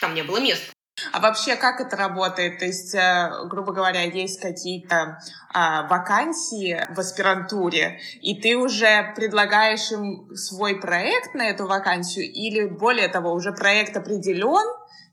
там 0.00 0.14
не 0.14 0.22
было 0.22 0.38
места. 0.38 0.75
А 1.12 1.20
вообще, 1.20 1.56
как 1.56 1.80
это 1.80 1.94
работает? 1.96 2.58
То 2.58 2.64
есть, 2.64 2.94
э, 2.94 3.30
грубо 3.46 3.72
говоря, 3.72 4.02
есть 4.02 4.40
какие-то 4.40 5.18
а, 5.52 5.86
вакансии 5.88 6.82
в 6.88 6.98
аспирантуре, 6.98 8.00
и 8.22 8.40
ты 8.40 8.56
уже 8.56 9.12
предлагаешь 9.14 9.90
им 9.92 10.34
свой 10.34 10.80
проект 10.80 11.34
на 11.34 11.48
эту 11.48 11.66
вакансию, 11.66 12.24
или 12.24 12.66
более 12.66 13.08
того, 13.08 13.32
уже 13.32 13.52
проект 13.52 13.96
определен, 13.96 14.66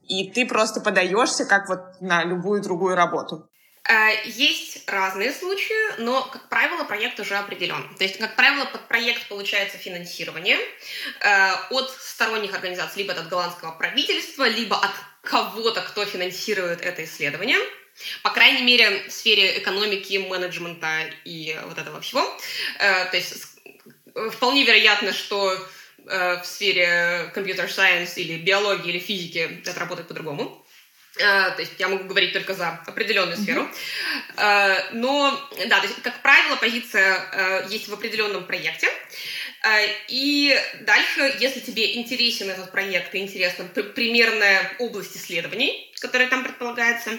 и 0.08 0.30
ты 0.32 0.46
просто 0.46 0.80
подаешься 0.80 1.46
как 1.46 1.68
вот 1.68 2.00
на 2.00 2.24
любую 2.24 2.62
другую 2.62 2.96
работу? 2.96 3.50
Э, 3.90 4.12
есть 4.26 4.90
разные 4.90 5.34
случаи, 5.34 6.00
но, 6.02 6.24
как 6.24 6.48
правило, 6.48 6.86
проект 6.86 7.20
уже 7.20 7.36
определен. 7.36 7.84
То 7.98 8.06
есть, 8.06 8.18
как 8.18 8.36
правило, 8.36 8.66
под 8.66 8.88
проект 8.88 9.28
получается 9.28 9.78
финансирование 9.78 10.58
э, 11.20 11.52
от 11.70 11.92
сторонних 11.92 12.54
организаций, 12.54 13.04
либо 13.04 13.14
от 13.14 13.28
голландского 13.28 13.72
правительства, 13.72 14.48
либо 14.48 14.78
от 14.78 14.92
кого-то, 15.22 15.82
кто 15.82 16.06
финансирует 16.06 16.82
это 16.82 17.04
исследование. 17.04 17.58
По 18.24 18.32
крайней 18.32 18.64
мере, 18.64 19.04
в 19.10 19.12
сфере 19.12 19.60
экономики, 19.60 20.18
менеджмента 20.18 21.02
и 21.26 21.60
вот 21.66 21.78
этого 21.78 22.00
всего. 22.00 22.26
Э, 22.80 23.06
то 23.06 23.18
есть, 23.18 23.34
вполне 24.32 24.64
вероятно, 24.64 25.12
что 25.12 25.58
в 26.06 26.42
сфере 26.44 27.32
компьютер 27.34 27.72
сайенс 27.72 28.18
или 28.18 28.38
биологии 28.38 28.90
или 28.90 29.00
физики 29.00 29.62
это 29.66 29.80
работает 29.80 30.10
по-другому. 30.10 30.63
Э, 31.18 31.52
то 31.52 31.60
есть 31.60 31.74
я 31.78 31.88
могу 31.88 32.06
говорить 32.06 32.34
только 32.34 32.54
за 32.54 32.82
определенную 32.88 33.38
сферу. 33.38 33.70
Mm-hmm. 34.36 34.94
Но, 34.94 35.50
да, 35.68 35.80
то 35.80 35.88
есть, 35.88 36.02
как 36.02 36.22
правило, 36.22 36.56
позиция 36.56 37.30
э, 37.32 37.68
есть 37.70 37.88
в 37.88 37.94
определенном 37.94 38.46
проекте. 38.46 38.88
И 40.10 40.60
дальше, 40.82 41.38
если 41.40 41.62
тебе 41.62 41.98
интересен 41.98 42.50
этот 42.50 42.70
проект 42.74 43.16
и 43.16 43.20
интересна 43.20 43.64
примерная 43.64 44.76
область 44.80 45.16
исследований, 45.16 45.90
которая 46.02 46.28
там 46.28 46.44
предполагается, 46.44 47.12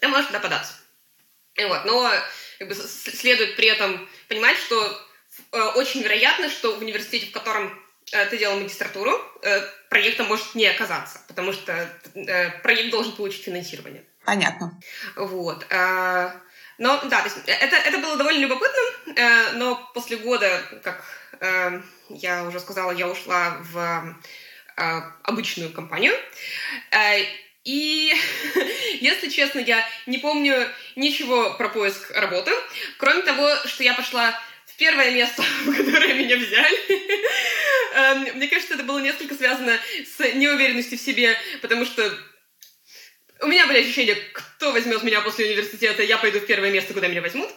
ты 0.00 0.08
можешь 0.08 0.26
туда 0.26 0.40
податься. 0.40 0.74
Вот. 1.56 1.84
Но 1.84 2.10
как 2.58 2.66
бы, 2.66 2.74
следует 2.74 3.54
при 3.54 3.68
этом 3.68 4.08
понимать, 4.26 4.56
что 4.56 5.00
очень 5.76 6.02
вероятно, 6.02 6.50
что 6.50 6.74
в 6.74 6.80
университете, 6.80 7.26
в 7.26 7.30
котором 7.30 7.72
Э, 7.72 7.91
ты 8.26 8.38
делал 8.38 8.58
магистратуру, 8.58 9.12
э, 9.42 9.60
проекта 9.88 10.24
может 10.24 10.54
не 10.54 10.66
оказаться, 10.66 11.20
потому 11.28 11.52
что 11.52 11.72
э, 12.14 12.50
проект 12.62 12.90
должен 12.90 13.12
получить 13.12 13.44
финансирование. 13.44 14.04
Понятно. 14.24 14.78
Вот. 15.16 15.66
Но 16.78 17.00
да, 17.04 17.22
то 17.22 17.24
есть 17.24 17.38
это, 17.46 17.76
это 17.76 17.98
было 17.98 18.16
довольно 18.16 18.40
любопытно, 18.40 18.78
но 19.54 19.90
после 19.94 20.16
года, 20.16 20.62
как 20.84 21.04
я 22.08 22.44
уже 22.44 22.60
сказала, 22.60 22.92
я 22.92 23.08
ушла 23.08 23.58
в 23.60 24.16
обычную 25.24 25.72
компанию. 25.72 26.14
И, 27.64 28.12
если 29.00 29.28
честно, 29.28 29.60
я 29.60 29.86
не 30.06 30.18
помню 30.18 30.68
ничего 30.96 31.54
про 31.54 31.68
поиск 31.68 32.10
работы, 32.12 32.50
кроме 32.98 33.22
того, 33.22 33.54
что 33.66 33.82
я 33.84 33.94
пошла 33.94 34.38
первое 34.82 35.12
место, 35.12 35.42
в 35.64 35.76
которое 35.76 36.14
меня 36.14 36.36
взяли. 36.36 36.78
Эм, 37.94 38.36
мне 38.36 38.48
кажется, 38.48 38.74
это 38.74 38.82
было 38.82 38.98
несколько 38.98 39.34
связано 39.36 39.72
с 40.04 40.18
неуверенностью 40.34 40.98
в 40.98 41.00
себе, 41.00 41.36
потому 41.60 41.84
что 41.84 42.02
у 43.42 43.46
меня 43.46 43.66
были 43.66 43.82
ощущения, 43.82 44.16
кто 44.32 44.72
возьмет 44.72 45.02
меня 45.04 45.20
после 45.20 45.46
университета, 45.46 46.02
я 46.02 46.18
пойду 46.18 46.40
в 46.40 46.46
первое 46.46 46.72
место, 46.72 46.94
куда 46.94 47.06
меня 47.06 47.22
возьмут. 47.22 47.48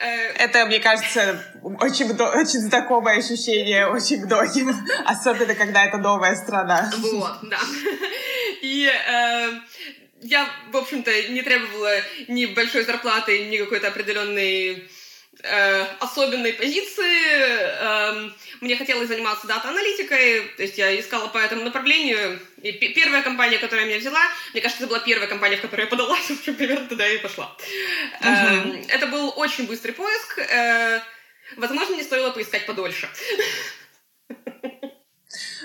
Э, 0.00 0.30
это, 0.44 0.66
мне 0.66 0.80
кажется, 0.80 1.44
очень, 1.62 2.10
очень 2.10 2.60
знакомое 2.60 3.18
ощущение 3.18 3.86
очень 3.86 4.24
многим, 4.24 4.74
особенно 5.04 5.54
когда 5.54 5.84
это 5.84 5.98
новая 5.98 6.34
страна. 6.34 6.90
Вот, 6.96 7.38
да. 7.42 7.60
И 8.62 8.86
э, 8.86 9.50
я, 10.22 10.48
в 10.72 10.76
общем-то, 10.76 11.10
не 11.28 11.42
требовала 11.42 12.00
ни 12.26 12.46
большой 12.46 12.84
зарплаты, 12.84 13.44
ни 13.46 13.58
какой-то 13.58 13.88
определенной 13.88 14.88
э, 15.44 15.86
особенной 16.00 16.52
позиции. 16.52 17.20
Э, 17.60 18.30
мне 18.60 18.76
хотелось 18.76 19.08
заниматься 19.08 19.46
дата-аналитикой, 19.46 20.48
то 20.56 20.62
есть 20.62 20.78
я 20.78 20.98
искала 20.98 21.28
по 21.28 21.38
этому 21.38 21.62
направлению. 21.64 22.38
И 22.62 22.72
первая 22.72 23.22
компания, 23.22 23.58
которая 23.58 23.86
меня 23.86 23.98
взяла, 23.98 24.20
мне 24.52 24.62
кажется, 24.62 24.84
это 24.84 24.90
была 24.90 25.00
первая 25.00 25.28
компания, 25.28 25.56
в 25.56 25.60
которую 25.60 25.86
я 25.86 25.90
подалась, 25.90 26.24
в 26.28 26.38
общем, 26.38 26.54
примерно 26.54 26.88
туда 26.88 27.06
и 27.06 27.18
пошла. 27.18 27.54
Uh-huh. 28.22 28.82
Э, 28.82 28.84
это 28.88 29.06
был 29.06 29.32
очень 29.36 29.66
быстрый 29.66 29.92
поиск. 29.92 30.38
Э, 30.38 31.00
возможно, 31.56 31.94
мне 31.94 32.04
стоило 32.04 32.30
поискать 32.30 32.66
подольше. 32.66 33.08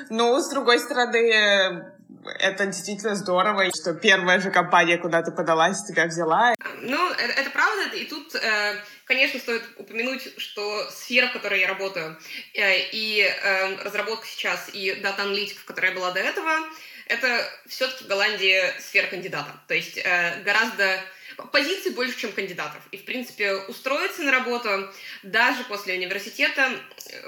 Ну, 0.10 0.40
с 0.40 0.50
другой 0.50 0.80
стороны, 0.80 1.94
это 2.40 2.66
действительно 2.66 3.16
здорово, 3.16 3.66
что 3.76 3.94
первая 3.94 4.40
же 4.40 4.52
компания, 4.52 4.98
куда 4.98 5.22
ты 5.22 5.32
подалась, 5.32 5.84
тебя 5.84 6.06
взяла. 6.06 6.54
Ну, 6.82 7.12
это, 7.12 7.42
это 7.42 7.50
правда, 7.52 7.96
и 7.96 8.06
тут, 8.06 8.36
э, 8.36 8.76
конечно, 9.10 9.40
стоит 9.40 9.64
упомянуть, 9.76 10.30
что 10.38 10.90
сфера, 10.92 11.28
в 11.28 11.34
которой 11.34 11.60
я 11.60 11.68
работаю, 11.68 12.18
э, 12.54 12.90
и 12.92 13.22
э, 13.22 13.76
разработка 13.84 14.26
сейчас, 14.28 14.70
и 14.72 14.94
дата-аналитика, 15.02 15.60
в 15.60 15.66
которой 15.66 15.88
я 15.88 15.96
была 15.96 16.12
до 16.12 16.20
этого, 16.20 16.50
это 17.08 17.44
все-таки 17.66 18.04
в 18.04 18.08
Голландии 18.08 18.62
сфера 18.80 19.08
кандидата. 19.08 19.52
То 19.68 19.74
есть 19.74 20.00
гораздо 20.46 21.02
позиций 21.52 21.92
больше, 21.92 22.16
чем 22.20 22.32
кандидатов. 22.32 22.82
И, 22.92 22.98
в 22.98 23.06
принципе, 23.06 23.56
устроиться 23.68 24.22
на 24.22 24.32
работу 24.32 24.70
даже 25.24 25.64
после 25.64 25.96
университета 25.96 26.70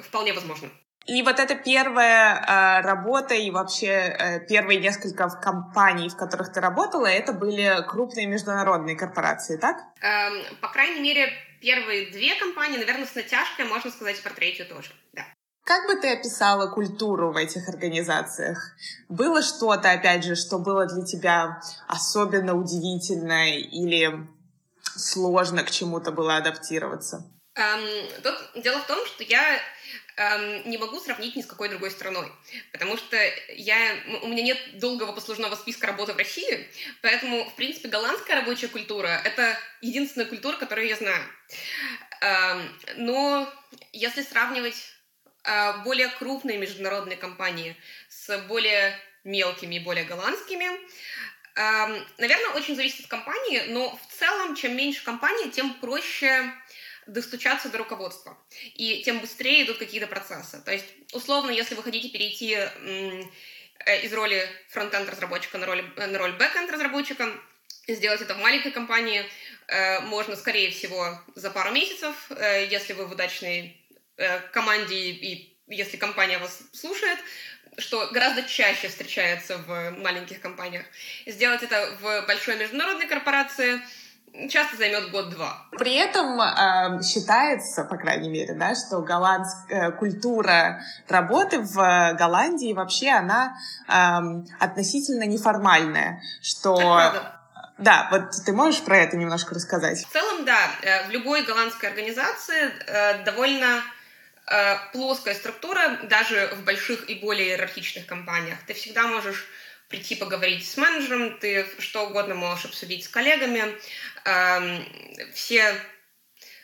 вполне 0.03 0.33
возможно. 0.33 0.69
И 1.07 1.23
вот 1.23 1.39
эта 1.39 1.55
первая 1.55 2.35
э, 2.35 2.81
работа 2.85 3.33
и 3.33 3.49
вообще 3.49 3.87
э, 3.87 4.45
первые 4.47 4.79
несколько 4.79 5.29
компаний, 5.29 6.09
в 6.09 6.15
которых 6.15 6.53
ты 6.53 6.61
работала, 6.61 7.07
это 7.07 7.33
были 7.33 7.83
крупные 7.87 8.27
международные 8.27 8.95
корпорации, 8.95 9.57
так? 9.57 9.77
Эм, 10.01 10.43
по 10.61 10.67
крайней 10.67 11.01
мере, 11.01 11.33
первые 11.61 12.11
две 12.11 12.35
компании, 12.35 12.77
наверное, 12.77 13.05
с 13.05 13.15
натяжкой 13.15 13.65
можно 13.65 13.91
сказать 13.91 14.21
про 14.21 14.31
третью 14.33 14.65
тоже, 14.65 14.91
да. 15.13 15.25
Как 15.63 15.87
бы 15.87 15.95
ты 15.95 16.11
описала 16.11 16.67
культуру 16.67 17.31
в 17.31 17.37
этих 17.37 17.69
организациях? 17.69 18.75
Было 19.07 19.41
что-то, 19.41 19.91
опять 19.91 20.25
же, 20.25 20.35
что 20.35 20.57
было 20.57 20.87
для 20.87 21.05
тебя 21.05 21.61
особенно 21.87 22.55
удивительно 22.55 23.55
или 23.55 24.27
сложно 24.95 25.63
к 25.63 25.71
чему-то 25.71 26.11
было 26.11 26.37
адаптироваться? 26.37 27.31
Эм, 27.55 28.07
тут 28.23 28.63
дело 28.63 28.79
в 28.79 28.87
том, 28.87 29.05
что 29.05 29.23
я 29.23 29.59
эм, 30.17 30.69
не 30.69 30.77
могу 30.77 30.99
сравнить 30.99 31.35
ни 31.35 31.41
с 31.41 31.45
какой 31.45 31.69
другой 31.69 31.91
страной, 31.91 32.31
потому 32.71 32.97
что 32.97 33.17
я, 33.49 33.95
у 34.21 34.27
меня 34.27 34.43
нет 34.43 34.79
долгого 34.79 35.11
послужного 35.11 35.55
списка 35.55 35.87
работы 35.87 36.13
в 36.13 36.17
России, 36.17 36.67
поэтому, 37.01 37.45
в 37.45 37.55
принципе, 37.55 37.89
голландская 37.89 38.37
рабочая 38.37 38.67
культура— 38.67 39.21
это 39.25 39.57
единственная 39.81 40.27
культура, 40.27 40.57
которую 40.57 40.87
я 40.87 40.95
знаю. 40.95 41.23
Эм, 42.21 42.79
но 42.97 43.51
если 43.93 44.21
сравнивать 44.21 44.93
э, 45.43 45.77
более 45.83 46.09
крупные 46.09 46.57
международные 46.57 47.17
компании 47.17 47.75
с 48.09 48.37
более 48.47 48.97
мелкими 49.23 49.75
и 49.75 49.79
более 49.79 50.05
голландскими, 50.05 50.65
эм, 51.55 52.07
наверное, 52.17 52.55
очень 52.55 52.75
зависит 52.75 53.01
от 53.01 53.07
компании, 53.07 53.63
но 53.67 53.89
в 53.95 54.13
целом, 54.19 54.55
чем 54.55 54.75
меньше 54.75 55.03
компания, 55.03 55.49
тем 55.49 55.73
проще 55.75 56.53
достучаться 57.07 57.69
до 57.69 57.79
руководства. 57.79 58.37
И 58.75 59.01
тем 59.03 59.19
быстрее 59.19 59.65
идут 59.65 59.77
какие-то 59.77 60.07
процессы. 60.07 60.61
То 60.61 60.71
есть, 60.71 60.85
условно, 61.13 61.51
если 61.51 61.75
вы 61.75 61.83
хотите 61.83 62.09
перейти 62.09 62.55
э, 62.55 64.01
из 64.03 64.13
роли 64.13 64.47
фронтенд 64.69 65.09
разработчика 65.09 65.57
на 65.57 65.65
роль, 65.65 65.83
на 65.95 66.17
роль 66.17 66.33
бэкенд 66.33 66.69
разработчика, 66.71 67.29
сделать 67.87 68.21
это 68.21 68.35
в 68.35 68.39
маленькой 68.39 68.71
компании 68.71 69.25
э, 69.67 69.99
можно, 70.01 70.35
скорее 70.35 70.71
всего, 70.71 71.19
за 71.35 71.49
пару 71.49 71.71
месяцев, 71.71 72.15
э, 72.29 72.67
если 72.69 72.93
вы 72.93 73.05
в 73.07 73.11
удачной 73.11 73.77
команде 74.51 74.95
и 74.95 75.57
если 75.67 75.97
компания 75.97 76.37
вас 76.37 76.61
слушает, 76.73 77.17
что 77.79 78.07
гораздо 78.11 78.43
чаще 78.43 78.87
встречается 78.87 79.57
в 79.57 79.91
маленьких 79.91 80.41
компаниях. 80.41 80.85
Сделать 81.25 81.63
это 81.63 81.97
в 81.99 82.27
большой 82.27 82.57
международной 82.57 83.07
корпорации– 83.07 83.81
часто 84.49 84.77
займет 84.77 85.11
год-два. 85.11 85.67
При 85.71 85.95
этом 85.95 86.39
э, 86.39 87.03
считается, 87.03 87.83
по 87.83 87.97
крайней 87.97 88.29
мере, 88.29 88.53
да, 88.53 88.73
что 88.75 89.01
голландская 89.01 89.89
э, 89.89 89.91
культура 89.91 90.81
работы 91.07 91.59
в 91.59 91.75
Голландии 92.17 92.73
вообще 92.73 93.09
она 93.09 93.57
э, 93.87 93.93
относительно 94.59 95.23
неформальная, 95.23 96.21
что 96.41 97.13
да, 97.77 98.07
вот 98.11 98.31
ты 98.45 98.53
можешь 98.53 98.81
про 98.81 98.97
это 98.97 99.17
немножко 99.17 99.55
рассказать? 99.55 100.05
В 100.05 100.11
целом, 100.11 100.45
да. 100.45 100.59
Э, 100.83 101.07
в 101.07 101.11
любой 101.11 101.43
голландской 101.43 101.89
организации 101.89 102.71
э, 102.87 103.23
довольно 103.23 103.81
плоская 104.91 105.33
структура, 105.33 105.97
даже 106.09 106.53
в 106.57 106.65
больших 106.65 107.09
и 107.09 107.15
более 107.15 107.49
иерархичных 107.49 108.05
компаниях. 108.05 108.57
Ты 108.67 108.73
всегда 108.73 109.07
можешь 109.07 109.47
прийти 109.91 110.15
поговорить 110.15 110.67
с 110.67 110.77
менеджером, 110.77 111.37
ты 111.37 111.67
что 111.77 112.07
угодно 112.07 112.33
можешь 112.33 112.65
обсудить 112.65 113.03
с 113.03 113.09
коллегами. 113.09 113.75
Все 115.33 115.75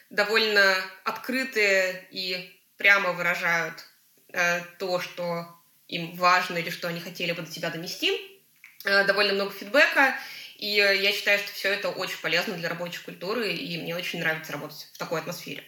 довольно 0.10 0.76
открытые 1.04 2.08
и 2.12 2.54
прямо 2.78 3.12
выражают 3.12 3.84
э, 4.32 4.62
то, 4.80 5.00
что 5.00 5.46
им 5.88 6.16
важно 6.16 6.58
или 6.58 6.70
что 6.70 6.88
они 6.88 7.00
хотели 7.00 7.32
бы 7.32 7.42
до 7.42 7.52
тебя 7.52 7.70
донести. 7.70 8.42
Э, 8.86 9.06
довольно 9.06 9.34
много 9.34 9.52
фидбэка, 9.52 10.16
и 10.58 10.68
я 10.68 11.12
считаю, 11.12 11.40
что 11.40 11.52
все 11.52 11.74
это 11.74 11.90
очень 11.90 12.20
полезно 12.22 12.56
для 12.56 12.70
рабочей 12.70 13.04
культуры, 13.04 13.52
и 13.52 13.82
мне 13.82 13.96
очень 13.96 14.20
нравится 14.20 14.54
работать 14.54 14.90
в 14.94 14.98
такой 14.98 15.20
атмосфере. 15.20 15.64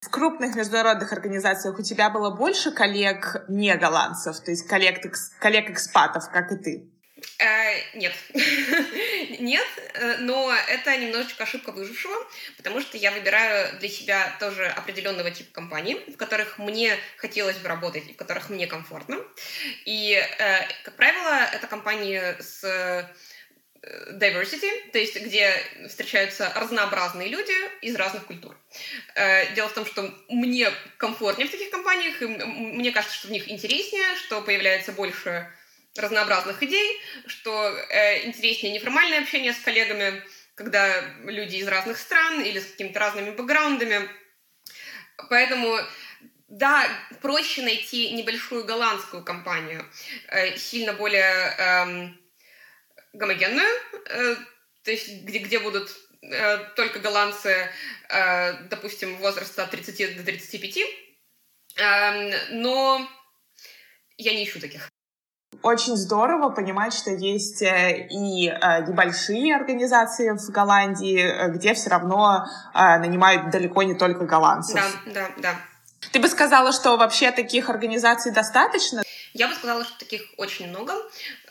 В 0.00 0.10
крупных 0.10 0.54
международных 0.54 1.12
организациях 1.12 1.78
у 1.78 1.82
тебя 1.82 2.10
было 2.10 2.30
больше 2.30 2.70
коллег 2.70 3.44
не 3.48 3.74
голландцев, 3.76 4.38
то 4.40 4.50
есть 4.50 4.66
коллег-экспатов, 4.68 6.30
как 6.30 6.52
и 6.52 6.56
ты? 6.56 6.90
Э, 7.38 7.82
нет. 7.94 8.14
нет, 9.40 9.66
э, 9.94 10.16
но 10.18 10.54
это 10.68 10.96
немножечко 10.96 11.44
ошибка 11.44 11.70
выжившего, 11.70 12.16
потому 12.56 12.80
что 12.80 12.96
я 12.96 13.10
выбираю 13.10 13.78
для 13.78 13.88
себя 13.90 14.34
тоже 14.40 14.66
определенного 14.66 15.30
типа 15.30 15.52
компаний, 15.52 16.00
в 16.06 16.16
которых 16.16 16.58
мне 16.58 16.96
хотелось 17.18 17.58
бы 17.58 17.68
работать 17.68 18.08
и 18.08 18.14
в 18.14 18.16
которых 18.16 18.48
мне 18.48 18.66
комфортно. 18.66 19.18
И, 19.84 20.12
э, 20.14 20.66
как 20.84 20.96
правило, 20.96 21.48
это 21.52 21.66
компании 21.66 22.22
с 22.40 22.64
diversity, 24.10 24.90
то 24.90 24.98
есть 24.98 25.14
где 25.20 25.52
встречаются 25.88 26.50
разнообразные 26.56 27.28
люди 27.28 27.52
из 27.82 27.94
разных 27.94 28.26
культур. 28.26 28.58
Дело 29.54 29.68
в 29.68 29.74
том, 29.74 29.86
что 29.86 30.12
мне 30.28 30.72
комфортнее 30.96 31.46
в 31.46 31.52
таких 31.52 31.70
компаниях, 31.70 32.20
и 32.20 32.26
мне 32.26 32.90
кажется, 32.90 33.16
что 33.16 33.28
в 33.28 33.30
них 33.30 33.48
интереснее, 33.48 34.16
что 34.16 34.42
появляется 34.42 34.90
больше 34.90 35.48
разнообразных 35.98 36.62
идей, 36.62 37.00
что 37.26 37.68
э, 37.90 38.26
интереснее 38.26 38.72
неформальное 38.74 39.20
общение 39.20 39.52
с 39.52 39.58
коллегами, 39.58 40.22
когда 40.54 41.02
люди 41.24 41.56
из 41.56 41.68
разных 41.68 41.98
стран 41.98 42.40
или 42.40 42.58
с 42.58 42.70
какими-то 42.72 42.98
разными 42.98 43.30
бэкграундами. 43.30 44.08
Поэтому 45.28 45.78
да, 46.48 46.88
проще 47.20 47.62
найти 47.62 48.10
небольшую 48.12 48.64
голландскую 48.64 49.24
компанию, 49.24 49.84
э, 50.28 50.56
сильно 50.56 50.92
более 50.92 51.54
э, 51.58 52.08
гомогенную, 53.12 53.80
э, 54.08 54.36
то 54.82 54.90
есть 54.90 55.24
где, 55.24 55.38
где 55.38 55.58
будут 55.58 55.90
э, 56.22 56.58
только 56.76 57.00
голландцы, 57.00 57.68
э, 58.08 58.52
допустим, 58.68 59.16
возраста 59.16 59.64
от 59.64 59.70
30 59.70 60.16
до 60.16 60.22
35, 60.22 60.76
э, 60.76 60.84
эм, 61.82 62.60
но 62.60 63.10
я 64.16 64.32
не 64.32 64.44
ищу 64.44 64.60
таких 64.60 64.88
очень 65.66 65.96
здорово 65.96 66.50
понимать, 66.50 66.94
что 66.94 67.10
есть 67.10 67.60
э, 67.60 68.06
и 68.08 68.48
э, 68.48 68.86
небольшие 68.86 69.54
организации 69.56 70.30
в 70.30 70.50
Голландии, 70.50 71.20
э, 71.20 71.48
где 71.50 71.74
все 71.74 71.90
равно 71.90 72.46
нанимают 72.72 73.50
далеко 73.50 73.82
не 73.82 73.94
только 73.94 74.24
голландцев. 74.24 74.76
Да, 75.06 75.12
да, 75.12 75.30
да. 75.38 75.54
Ты 76.12 76.20
бы 76.20 76.28
сказала, 76.28 76.72
что 76.72 76.96
вообще 76.96 77.32
таких 77.32 77.68
организаций 77.68 78.32
достаточно? 78.32 79.02
Я 79.34 79.48
бы 79.48 79.54
сказала, 79.54 79.84
что 79.84 79.98
таких 79.98 80.22
очень 80.36 80.68
много. 80.68 80.94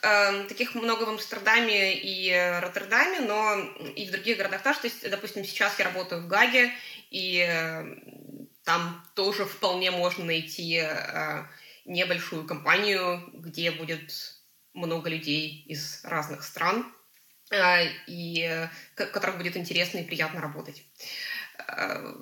Эм, 0.01 0.47
таких 0.47 0.75
много 0.75 1.04
в 1.04 1.10
Амстердаме 1.10 1.93
и 1.93 2.32
Роттердаме, 2.62 3.19
но 3.19 3.56
и 3.95 4.08
в 4.08 4.12
других 4.12 4.38
городах 4.38 4.63
тоже. 4.63 4.80
То 4.80 4.88
есть, 4.88 5.10
допустим, 5.10 5.43
сейчас 5.43 5.78
я 5.78 5.86
работаю 5.86 6.21
в 6.21 6.28
Гаге, 6.28 6.71
и 7.12 7.47
там 8.63 9.04
тоже 9.13 9.45
вполне 9.45 9.91
можно 9.91 10.23
найти 10.25 10.82
небольшую 11.86 12.45
компанию, 12.45 13.30
где 13.34 13.71
будет 13.71 14.12
много 14.74 15.10
людей 15.10 15.63
из 15.67 16.04
разных 16.04 16.43
стран, 16.43 16.93
э, 17.52 17.86
и 18.08 18.67
которых 18.95 19.38
будет 19.38 19.56
интересно 19.56 20.00
и 20.00 20.04
приятно 20.04 20.41
работать. 20.41 20.84
Э, 21.67 22.13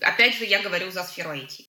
опять 0.00 0.34
же, 0.34 0.44
я 0.44 0.62
говорю 0.62 0.90
за 0.90 1.02
сферу 1.04 1.30
IT. 1.30 1.66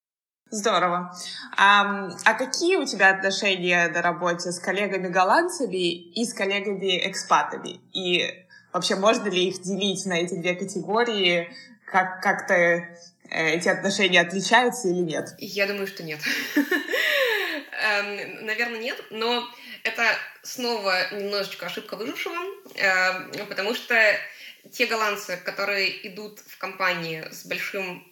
Здорово. 0.52 1.12
А, 1.58 2.10
а 2.24 2.34
какие 2.36 2.76
у 2.76 2.86
тебя 2.86 3.10
отношения 3.10 3.88
на 3.88 4.02
работе 4.02 4.52
с 4.52 4.60
коллегами-голландцами 4.60 6.12
и 6.12 6.24
с 6.24 6.34
коллегами-экспатами? 6.34 7.80
И 7.94 8.46
вообще 8.72 8.96
можно 8.96 9.28
ли 9.28 9.50
их 9.50 9.62
делить 9.64 10.06
на 10.06 10.14
эти 10.14 10.36
две 10.36 10.56
категории? 10.56 11.52
Как, 11.86 12.22
как-то 12.22 12.88
Э, 13.30 13.50
эти 13.50 13.68
отношения 13.68 14.22
отличаются 14.22 14.88
или 14.88 15.00
нет? 15.00 15.36
Я 15.40 15.68
думаю, 15.68 15.88
что 15.88 16.04
нет. 16.04 16.20
Эм, 17.82 18.46
наверное, 18.46 18.80
нет, 18.80 19.02
но 19.10 19.48
это 19.84 20.04
снова 20.44 21.14
немножечко 21.14 21.66
ошибка 21.66 21.96
выжившего, 21.96 22.36
эм, 22.76 23.48
потому 23.48 23.74
что 23.74 23.96
те 24.72 24.86
голландцы, 24.86 25.38
которые 25.38 26.08
идут 26.08 26.40
в 26.40 26.58
компании 26.58 27.24
с 27.32 27.46
большим 27.46 28.06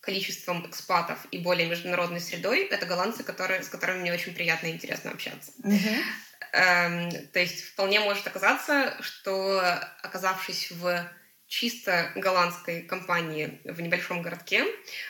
количеством 0.00 0.66
экспатов 0.68 1.18
и 1.30 1.38
более 1.38 1.66
международной 1.66 2.20
средой, 2.20 2.64
это 2.64 2.86
голландцы, 2.86 3.22
которые, 3.22 3.62
с 3.62 3.68
которыми 3.68 4.00
мне 4.00 4.12
очень 4.12 4.34
приятно 4.34 4.66
и 4.66 4.72
интересно 4.72 5.12
общаться. 5.12 5.52
Mm-hmm. 5.62 7.28
То 7.32 7.40
есть 7.40 7.64
вполне 7.64 8.00
может 8.00 8.26
оказаться, 8.26 8.94
что 9.00 9.60
оказавшись 10.02 10.72
в 10.72 11.08
чисто 11.46 12.12
голландской 12.16 12.82
компании 12.82 13.60
в 13.64 13.80
небольшом 13.80 14.22
городке, 14.22 14.64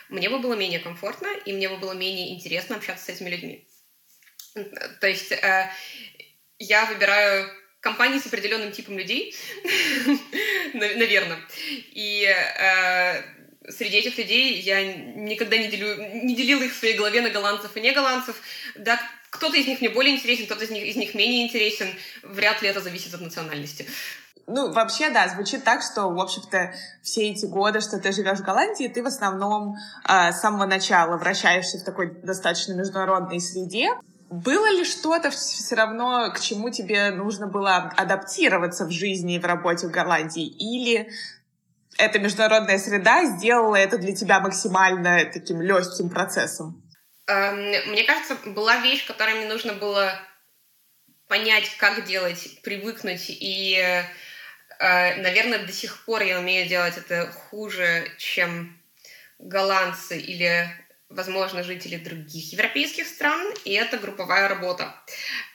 мне 0.09 0.29
бы 0.29 0.38
было 0.38 0.55
менее 0.55 0.81
комфортно, 0.81 1.29
и 1.44 1.53
мне 1.53 1.68
бы 1.68 1.77
было 1.77 1.92
менее 1.92 2.35
интересно 2.35 2.77
общаться 2.77 3.07
с 3.07 3.09
этими 3.09 3.31
людьми. 3.31 3.66
То 5.01 5.07
есть 5.07 5.33
э, 5.33 5.70
я 6.59 6.87
выбираю 6.87 7.51
компании 7.81 8.18
с 8.18 8.27
определенным 8.27 8.73
типом 8.73 8.99
людей, 8.99 9.35
наверное. 10.75 11.38
И 11.92 12.25
э, 12.25 13.23
среди 13.70 13.99
этих 13.99 14.16
людей 14.18 14.61
я 14.61 14.94
никогда 14.94 15.57
не, 15.57 15.68
делю, 15.68 15.97
не 16.23 16.35
делила 16.35 16.62
их 16.62 16.73
в 16.73 16.79
своей 16.79 16.97
голове 16.97 17.20
на 17.20 17.31
голландцев 17.31 17.77
и 17.77 17.81
не 17.81 17.92
голландцев. 17.92 18.37
Да, 18.77 19.01
кто-то 19.31 19.57
из 19.57 19.66
них 19.66 19.81
мне 19.81 19.90
более 19.90 20.14
интересен, 20.14 20.47
кто-то 20.47 20.64
из 20.64 20.70
них, 20.70 20.85
из 20.85 20.97
них 20.97 21.14
менее 21.14 21.47
интересен. 21.47 21.88
Вряд 22.23 22.62
ли 22.62 22.68
это 22.68 22.81
зависит 22.81 23.12
от 23.14 23.20
национальности. 23.20 23.87
Ну, 24.46 24.72
вообще, 24.72 25.11
да, 25.11 25.28
звучит 25.28 25.64
так, 25.64 25.83
что, 25.83 26.09
в 26.09 26.20
общем-то, 26.20 26.74
все 27.02 27.30
эти 27.30 27.46
годы, 27.46 27.80
что 27.80 27.98
ты 27.98 28.12
живешь 28.12 28.38
в 28.38 28.44
Голландии, 28.44 28.88
ты 28.88 29.02
в 29.02 29.07
основном 29.07 29.76
э, 30.09 30.33
с 30.33 30.40
самого 30.40 30.66
начала 30.66 31.16
вращаешься 31.16 31.78
в 31.78 31.85
такой 31.85 32.11
достаточно 32.22 32.74
международной 32.74 33.40
среде. 33.40 33.90
Было 34.28 34.70
ли 34.70 34.85
что-то 34.85 35.30
все 35.30 35.74
равно, 35.74 36.30
к 36.33 36.40
чему 36.40 36.70
тебе 36.70 37.11
нужно 37.11 37.46
было 37.46 37.92
адаптироваться 37.96 38.85
в 38.85 38.90
жизни 38.90 39.37
и 39.37 39.38
в 39.38 39.44
работе 39.44 39.87
в 39.87 39.90
Голландии? 39.90 40.46
Или 40.46 41.09
эта 41.96 42.18
международная 42.18 42.78
среда 42.78 43.24
сделала 43.24 43.76
это 43.76 43.96
для 43.96 44.14
тебя 44.14 44.40
максимально 44.40 45.24
таким 45.33 45.62
легким 45.62 46.11
процессом? 46.11 46.83
Эм, 47.28 47.90
мне 47.90 48.04
кажется, 48.04 48.37
была 48.46 48.76
вещь, 48.78 49.07
которой 49.07 49.35
мне 49.37 49.46
нужно 49.46 49.72
было 49.72 50.12
понять, 51.28 51.70
как 51.78 52.04
делать, 52.04 52.61
привыкнуть. 52.62 53.26
И, 53.28 54.02
наверное, 55.16 55.61
до 55.61 55.73
сих 55.73 56.05
пор 56.05 56.23
я 56.23 56.38
умею 56.38 56.68
делать 56.68 56.97
это 56.97 57.31
хуже, 57.31 58.11
чем 58.18 58.79
голландцы 59.38 60.18
или 60.18 60.68
возможно, 61.09 61.62
жители 61.62 61.97
других 61.97 62.53
европейских 62.53 63.07
стран, 63.07 63.55
и 63.64 63.73
это 63.73 63.99
групповая 63.99 64.49
работа. 64.49 64.94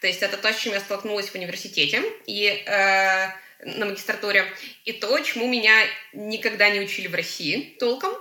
То 0.02 0.08
есть 0.08 0.22
это 0.22 0.38
то, 0.38 0.52
с 0.54 0.58
чем 0.58 0.74
я 0.74 0.80
столкнулась 0.80 1.30
в 1.30 1.36
университете 1.36 2.02
и 2.26 2.46
э, 2.48 3.30
на 3.62 3.86
магистратуре, 3.86 4.46
и 4.86 4.94
то, 4.94 5.20
чему 5.20 5.48
меня 5.48 5.76
никогда 6.14 6.70
не 6.70 6.80
учили 6.80 7.08
в 7.08 7.16
России 7.16 7.76
толком, 7.80 8.14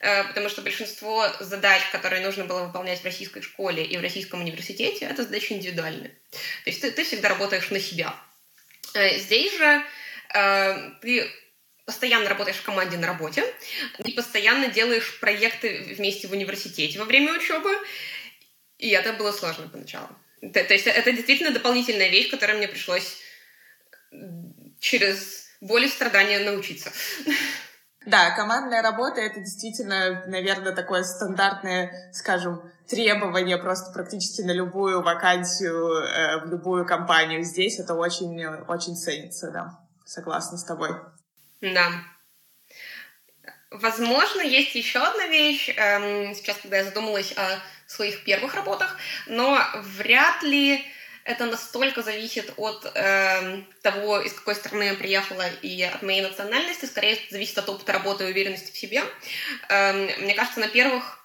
э, 0.00 0.24
потому 0.24 0.48
что 0.48 0.62
большинство 0.62 1.28
задач, 1.38 1.82
которые 1.92 2.24
нужно 2.24 2.44
было 2.44 2.64
выполнять 2.64 3.00
в 3.00 3.04
российской 3.04 3.42
школе 3.42 3.84
и 3.84 3.96
в 3.96 4.00
российском 4.00 4.40
университете, 4.40 5.04
это 5.04 5.22
задачи 5.22 5.52
индивидуальные. 5.52 6.10
То 6.64 6.70
есть 6.70 6.80
ты, 6.80 6.90
ты 6.90 7.04
всегда 7.04 7.28
работаешь 7.28 7.70
на 7.70 7.78
себя. 7.78 8.14
Э, 8.94 9.16
здесь 9.18 9.56
же 9.56 9.64
э, 9.64 9.82
ты 10.32 11.30
постоянно 11.84 12.28
работаешь 12.28 12.58
в 12.58 12.64
команде 12.64 12.96
на 12.96 13.06
работе, 13.06 13.44
и 14.04 14.12
постоянно 14.12 14.68
делаешь 14.68 15.18
проекты 15.20 15.94
вместе 15.96 16.28
в 16.28 16.32
университете 16.32 16.98
во 16.98 17.04
время 17.04 17.32
учебы, 17.34 17.70
и 18.78 18.90
это 18.90 19.12
было 19.12 19.32
сложно 19.32 19.68
поначалу. 19.68 20.08
То, 20.40 20.64
то 20.64 20.72
есть 20.72 20.86
это 20.86 21.12
действительно 21.12 21.50
дополнительная 21.50 22.08
вещь, 22.08 22.30
которой 22.30 22.56
мне 22.56 22.68
пришлось 22.68 23.18
через 24.78 25.48
боль 25.60 25.84
и 25.84 25.88
страдания 25.88 26.38
научиться. 26.40 26.92
Да, 28.06 28.34
командная 28.34 28.80
работа— 28.82 29.20
это 29.22 29.40
действительно, 29.40 30.24
наверное, 30.26 30.72
такое 30.72 31.02
стандартное, 31.02 32.10
скажем, 32.14 32.62
требование 32.88 33.58
просто 33.58 33.92
практически 33.92 34.40
на 34.40 34.52
любую 34.52 35.02
вакансию, 35.02 36.04
э, 36.04 36.40
в 36.44 36.46
любую 36.48 36.86
компанию. 36.86 37.44
Здесь 37.44 37.78
это 37.78 37.94
очень, 37.94 38.42
очень 38.68 38.96
ценится, 38.96 39.50
да. 39.50 39.79
Согласна 40.10 40.58
с 40.58 40.64
тобой. 40.64 40.90
Да. 41.60 41.92
Возможно, 43.70 44.40
есть 44.40 44.74
еще 44.74 44.98
одна 44.98 45.28
вещь, 45.28 45.68
эм, 45.68 46.34
сейчас, 46.34 46.56
когда 46.56 46.78
я 46.78 46.84
задумалась 46.84 47.32
о 47.36 47.60
своих 47.86 48.24
первых 48.24 48.56
работах, 48.56 48.96
но 49.28 49.64
вряд 49.76 50.42
ли 50.42 50.84
это 51.22 51.46
настолько 51.46 52.02
зависит 52.02 52.52
от 52.56 52.90
э, 52.92 53.62
того, 53.82 54.18
из 54.18 54.32
какой 54.32 54.56
страны 54.56 54.82
я 54.82 54.94
приехала 54.94 55.48
и 55.48 55.80
от 55.82 56.02
моей 56.02 56.22
национальности, 56.22 56.86
скорее 56.86 57.16
зависит 57.30 57.58
от 57.58 57.68
опыта 57.68 57.92
работы 57.92 58.24
и 58.24 58.32
уверенности 58.32 58.72
в 58.72 58.76
себе. 58.76 59.04
Э, 59.68 59.92
мне 59.92 60.34
кажется, 60.34 60.58
на 60.58 60.66
первых 60.66 61.20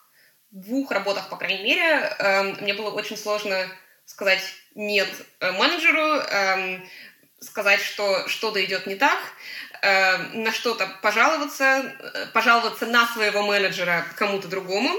двух 0.52 0.92
работах, 0.92 1.30
по 1.30 1.38
крайней 1.38 1.64
мере, 1.64 2.16
э, 2.20 2.44
мне 2.62 2.76
было 2.76 2.92
очень 2.92 3.18
сложно 3.18 3.68
сказать 4.06 4.44
нет 4.76 5.10
э, 5.40 5.52
менеджеру, 5.54 6.20
э, 6.20 6.82
сказать, 7.40 7.82
что 7.82 8.28
что-то 8.28 8.64
идет 8.64 8.88
не 8.88 8.96
так, 8.96 9.20
э, 9.82 10.18
на 10.34 10.52
что-то 10.52 10.88
пожаловаться, 11.02 11.64
э, 11.64 12.28
пожаловаться 12.34 12.86
на 12.86 13.08
своего 13.08 13.44
менеджера 13.44 14.06
кому-то 14.16 14.48
другому. 14.48 14.90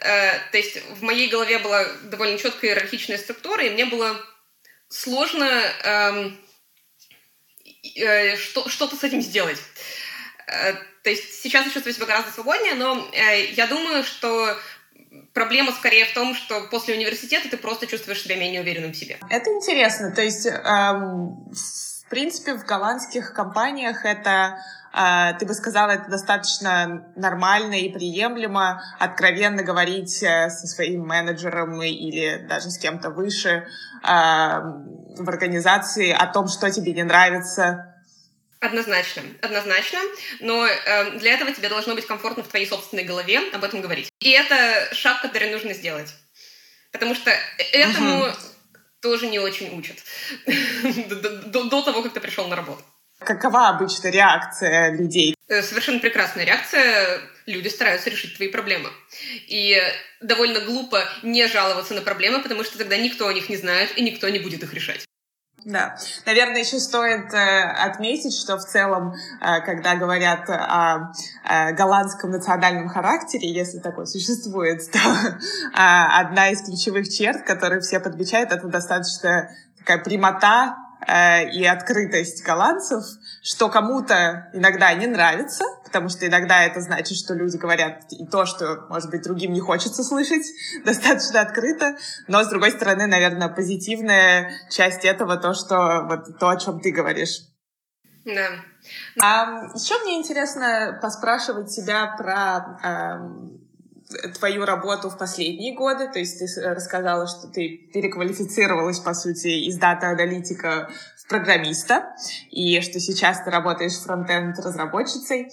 Э, 0.00 0.38
то 0.50 0.56
есть 0.58 0.82
в 0.90 1.02
моей 1.02 1.28
голове 1.28 1.58
была 1.58 1.84
довольно 2.04 2.38
четкая 2.38 2.70
иерархичная 2.70 3.18
структура, 3.18 3.64
и 3.64 3.70
мне 3.70 3.86
было 3.86 4.20
сложно 4.88 5.44
эм, 5.44 6.38
э, 7.96 8.36
что, 8.36 8.68
что-то 8.68 8.96
с 8.96 9.04
этим 9.04 9.22
сделать. 9.22 9.60
Э, 10.46 10.74
то 11.02 11.10
есть 11.10 11.42
сейчас 11.42 11.64
я 11.66 11.72
чувствую 11.72 11.94
себя 11.94 12.06
гораздо 12.06 12.30
свободнее, 12.32 12.74
но 12.74 13.08
э, 13.12 13.52
я 13.52 13.66
думаю, 13.66 14.04
что 14.04 14.58
проблема 15.32 15.72
скорее 15.72 16.06
в 16.06 16.14
том, 16.14 16.34
что 16.34 16.62
после 16.70 16.94
университета 16.94 17.48
ты 17.48 17.56
просто 17.56 17.86
чувствуешь 17.86 18.22
себя 18.22 18.36
менее 18.36 18.60
уверенным 18.60 18.92
в 18.92 18.96
себе. 18.96 19.18
Это 19.28 19.50
интересно. 19.50 20.12
То 20.12 20.22
есть, 20.22 20.46
эм, 20.46 21.50
в 21.52 22.08
принципе, 22.08 22.54
в 22.54 22.64
голландских 22.64 23.32
компаниях 23.32 24.04
это 24.04 24.58
а, 24.92 25.34
ты 25.34 25.46
бы 25.46 25.54
сказала, 25.54 25.90
это 25.90 26.10
достаточно 26.10 27.12
нормально 27.14 27.74
и 27.74 27.92
приемлемо 27.92 28.82
откровенно 28.98 29.62
говорить 29.62 30.20
э, 30.22 30.50
со 30.50 30.66
своим 30.66 31.06
менеджером 31.06 31.80
или 31.80 32.44
даже 32.48 32.70
с 32.70 32.78
кем-то 32.78 33.10
выше 33.10 33.68
а, 34.02 34.60
в 35.16 35.28
организации 35.28 36.10
о 36.10 36.26
том, 36.26 36.48
что 36.48 36.70
тебе 36.72 36.92
не 36.92 37.04
нравится, 37.04 37.89
Однозначно, 38.60 39.22
однозначно. 39.40 39.98
Но 40.40 40.66
э, 40.66 41.18
для 41.18 41.32
этого 41.32 41.52
тебе 41.52 41.68
должно 41.68 41.94
быть 41.94 42.06
комфортно 42.06 42.42
в 42.42 42.48
твоей 42.48 42.66
собственной 42.66 43.04
голове 43.04 43.40
об 43.52 43.64
этом 43.64 43.80
говорить. 43.80 44.10
И 44.20 44.30
это 44.30 44.94
шаг, 44.94 45.22
который 45.22 45.50
нужно 45.50 45.72
сделать. 45.72 46.14
Потому 46.92 47.14
что 47.14 47.30
этому 47.72 48.26
uh 48.26 48.34
тоже 49.00 49.28
не 49.28 49.38
очень 49.38 49.78
учат 49.78 49.96
до, 51.46 51.64
до 51.64 51.82
того, 51.82 52.02
как 52.02 52.12
ты 52.12 52.20
пришел 52.20 52.46
на 52.48 52.56
работу. 52.56 52.82
Какова 53.18 53.68
обычно 53.68 54.08
реакция 54.08 54.92
людей? 54.92 55.34
Э, 55.48 55.62
совершенно 55.62 55.98
прекрасная 55.98 56.44
реакция. 56.44 57.20
Люди 57.46 57.68
стараются 57.68 58.08
решить 58.08 58.36
твои 58.36 58.48
проблемы. 58.48 58.90
И 59.48 59.78
довольно 60.20 60.60
глупо 60.60 61.02
не 61.22 61.46
жаловаться 61.48 61.94
на 61.94 62.00
проблемы, 62.00 62.42
потому 62.42 62.64
что 62.64 62.78
тогда 62.78 62.96
никто 62.96 63.26
о 63.28 63.32
них 63.32 63.48
не 63.48 63.56
знает, 63.56 63.96
и 63.96 64.02
никто 64.02 64.28
не 64.28 64.38
будет 64.38 64.62
их 64.62 64.72
решать. 64.72 65.04
Да, 65.64 65.96
наверное, 66.24 66.60
еще 66.60 66.78
стоит 66.78 67.34
э, 67.34 67.62
отметить, 67.84 68.34
что 68.34 68.56
в 68.56 68.64
целом, 68.64 69.14
э, 69.40 69.60
когда 69.60 69.96
говорят 69.96 70.48
о, 70.48 71.12
о 71.44 71.72
голландском 71.72 72.30
национальном 72.30 72.88
характере, 72.88 73.52
если 73.52 73.78
такой 73.78 74.06
существует, 74.06 74.80
то 74.90 74.98
э, 74.98 75.38
одна 75.74 76.50
из 76.50 76.62
ключевых 76.62 77.08
черт, 77.08 77.42
которые 77.44 77.80
все 77.80 78.00
подмечают, 78.00 78.52
это 78.52 78.66
достаточно 78.68 79.50
такая 79.78 79.98
прямота 79.98 80.76
Э, 80.76 80.89
и 81.06 81.64
открытость 81.64 82.44
голландцев, 82.44 83.02
что 83.42 83.68
кому-то 83.68 84.50
иногда 84.52 84.92
не 84.92 85.06
нравится, 85.06 85.64
потому 85.84 86.08
что 86.08 86.26
иногда 86.26 86.62
это 86.62 86.80
значит, 86.80 87.16
что 87.16 87.34
люди 87.34 87.56
говорят 87.56 88.04
и 88.10 88.26
то, 88.26 88.46
что, 88.46 88.86
может 88.88 89.10
быть, 89.10 89.22
другим 89.22 89.52
не 89.52 89.60
хочется 89.60 90.04
слышать, 90.04 90.44
достаточно 90.84 91.40
открыто, 91.40 91.96
но, 92.28 92.44
с 92.44 92.48
другой 92.48 92.70
стороны, 92.70 93.06
наверное, 93.06 93.48
позитивная 93.48 94.52
часть 94.70 95.04
этого 95.04 95.36
то, 95.36 95.54
что 95.54 96.06
вот 96.08 96.38
то, 96.38 96.50
о 96.50 96.56
чем 96.56 96.80
ты 96.80 96.90
говоришь. 96.90 97.40
Да. 98.24 98.50
А 99.22 99.64
еще 99.74 99.98
мне 100.02 100.18
интересно 100.18 100.98
поспрашивать 101.00 101.74
тебя 101.74 102.14
про 102.18 103.20
твою 104.38 104.64
работу 104.64 105.08
в 105.08 105.18
последние 105.18 105.74
годы, 105.74 106.08
то 106.08 106.18
есть 106.18 106.38
ты 106.38 106.46
рассказала, 106.62 107.26
что 107.26 107.48
ты 107.48 107.88
переквалифицировалась, 107.92 109.00
по 109.00 109.14
сути, 109.14 109.66
из 109.68 109.76
дата-аналитика 109.76 110.90
в 111.18 111.28
программиста, 111.28 112.14
и 112.50 112.80
что 112.80 112.98
сейчас 113.00 113.42
ты 113.44 113.50
работаешь 113.50 113.98
фронтенд-разработчицей. 113.98 115.50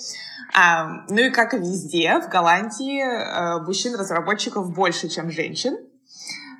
А, 0.56 1.06
ну 1.10 1.18
и 1.18 1.30
как 1.30 1.54
и 1.54 1.58
везде, 1.58 2.20
в 2.20 2.30
Голландии 2.30 3.02
а, 3.02 3.60
мужчин-разработчиков 3.60 4.74
больше, 4.74 5.10
чем 5.10 5.30
женщин. 5.30 5.78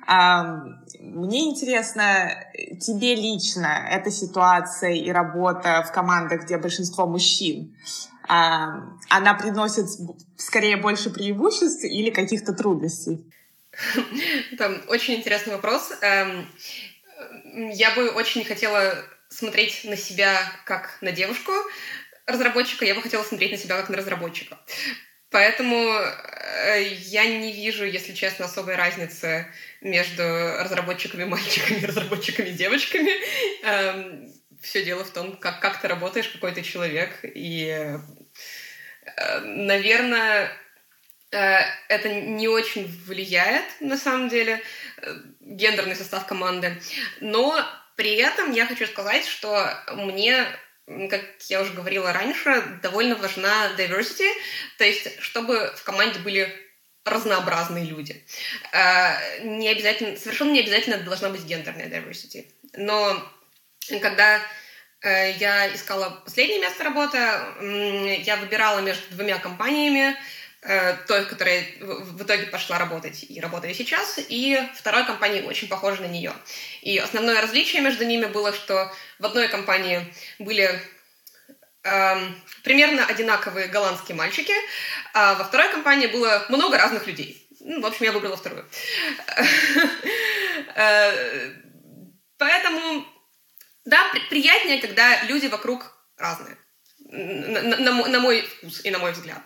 А, 0.06 0.62
мне 1.00 1.50
интересно, 1.50 2.30
тебе 2.80 3.14
лично 3.14 3.86
эта 3.90 4.10
ситуация 4.10 4.92
и 4.92 5.10
работа 5.10 5.84
в 5.86 5.92
командах, 5.92 6.44
где 6.44 6.56
большинство 6.58 7.06
мужчин, 7.06 7.74
она 8.28 9.34
приносит 9.34 9.86
скорее 10.36 10.76
больше 10.76 11.10
преимуществ 11.10 11.84
или 11.84 12.10
каких-то 12.10 12.52
трудностей? 12.52 13.24
Там 14.58 14.82
очень 14.88 15.14
интересный 15.14 15.54
вопрос. 15.54 15.92
Эм, 16.02 16.46
я 17.72 17.94
бы 17.94 18.10
очень 18.10 18.44
хотела 18.44 18.94
смотреть 19.28 19.84
на 19.84 19.96
себя 19.96 20.40
как 20.64 20.98
на 21.00 21.12
девушку 21.12 21.52
разработчика, 22.26 22.84
я 22.84 22.94
бы 22.94 23.02
хотела 23.02 23.22
смотреть 23.22 23.52
на 23.52 23.58
себя 23.58 23.76
как 23.76 23.88
на 23.88 23.96
разработчика. 23.96 24.58
Поэтому 25.30 25.76
э, 25.76 26.82
я 27.02 27.26
не 27.26 27.52
вижу, 27.52 27.84
если 27.84 28.14
честно, 28.14 28.46
особой 28.46 28.76
разницы 28.76 29.46
между 29.82 30.22
разработчиками 30.22 31.24
мальчиками 31.24 31.80
и 31.80 31.86
разработчиками 31.86 32.50
девочками. 32.50 33.10
Эм, 33.62 34.32
все 34.60 34.84
дело 34.84 35.04
в 35.04 35.10
том, 35.10 35.36
как, 35.36 35.60
как 35.60 35.80
ты 35.80 35.88
работаешь, 35.88 36.28
какой 36.28 36.52
ты 36.52 36.62
человек. 36.62 37.20
И, 37.22 37.66
э, 37.66 39.40
наверное, 39.40 40.52
э, 41.30 41.58
это 41.88 42.08
не 42.08 42.48
очень 42.48 42.86
влияет, 43.06 43.64
на 43.80 43.96
самом 43.96 44.28
деле, 44.28 44.62
э, 44.98 45.14
гендерный 45.40 45.96
состав 45.96 46.26
команды. 46.26 46.80
Но 47.20 47.64
при 47.96 48.16
этом 48.16 48.52
я 48.52 48.66
хочу 48.66 48.86
сказать, 48.86 49.26
что 49.26 49.82
мне 49.94 50.46
как 51.10 51.22
я 51.48 51.60
уже 51.60 51.74
говорила 51.74 52.14
раньше, 52.14 52.62
довольно 52.80 53.14
важна 53.14 53.74
diversity, 53.76 54.32
то 54.78 54.84
есть 54.84 55.20
чтобы 55.20 55.70
в 55.76 55.84
команде 55.84 56.18
были 56.20 56.50
разнообразные 57.04 57.84
люди. 57.84 58.24
Не 59.42 59.68
обязательно, 59.68 60.16
совершенно 60.16 60.52
не 60.52 60.60
обязательно 60.60 60.96
должна 60.96 61.28
быть 61.28 61.44
гендерная 61.44 61.90
diversity. 61.90 62.50
Но 62.72 63.22
когда 64.00 64.40
э, 65.00 65.32
я 65.32 65.74
искала 65.74 66.10
последнее 66.24 66.60
место 66.60 66.84
работы, 66.84 67.18
я 68.22 68.36
выбирала 68.36 68.80
между 68.80 69.14
двумя 69.14 69.38
компаниями, 69.38 70.16
э, 70.62 70.94
той, 71.06 71.24
которая 71.24 71.64
в 71.80 72.22
итоге 72.22 72.46
пошла 72.46 72.78
работать 72.78 73.24
и 73.28 73.40
работаю 73.40 73.74
сейчас, 73.74 74.18
и 74.28 74.60
второй 74.74 75.04
компании 75.06 75.42
очень 75.42 75.68
похожа 75.68 76.02
на 76.02 76.06
нее. 76.06 76.32
И 76.82 76.98
основное 76.98 77.40
различие 77.40 77.82
между 77.82 78.04
ними 78.04 78.26
было, 78.26 78.52
что 78.52 78.92
в 79.18 79.26
одной 79.26 79.48
компании 79.48 80.12
были 80.38 80.80
эм, 81.84 82.42
примерно 82.64 83.06
одинаковые 83.06 83.68
голландские 83.68 84.16
мальчики, 84.16 84.52
а 85.14 85.34
во 85.34 85.44
второй 85.44 85.70
компании 85.70 86.06
было 86.06 86.44
много 86.48 86.76
разных 86.76 87.06
людей. 87.06 87.46
Ну, 87.60 87.80
в 87.80 87.86
общем, 87.86 88.04
я 88.04 88.12
выбрала 88.12 88.36
вторую. 88.36 88.66
Э, 90.74 91.52
поэтому, 92.36 93.04
да, 93.88 94.12
приятнее, 94.28 94.80
когда 94.80 95.22
люди 95.24 95.46
вокруг 95.46 95.96
разные. 96.18 96.58
На, 97.10 97.62
на, 97.62 98.06
на 98.06 98.20
мой 98.20 98.42
вкус 98.42 98.84
и 98.84 98.90
на 98.90 98.98
мой 98.98 99.12
взгляд. 99.12 99.40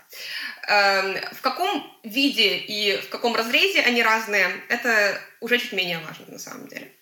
Эм, 0.67 1.17
в 1.33 1.41
каком 1.43 2.01
виде 2.03 2.57
и 2.57 2.97
в 2.97 3.09
каком 3.09 3.37
разрезе 3.37 3.83
они 3.83 4.03
разные, 4.03 4.51
это 4.69 5.21
уже 5.41 5.59
чуть 5.59 5.73
менее 5.73 6.01
важно 6.01 6.27
на 6.27 6.39
самом 6.41 6.67
деле. 6.67 6.93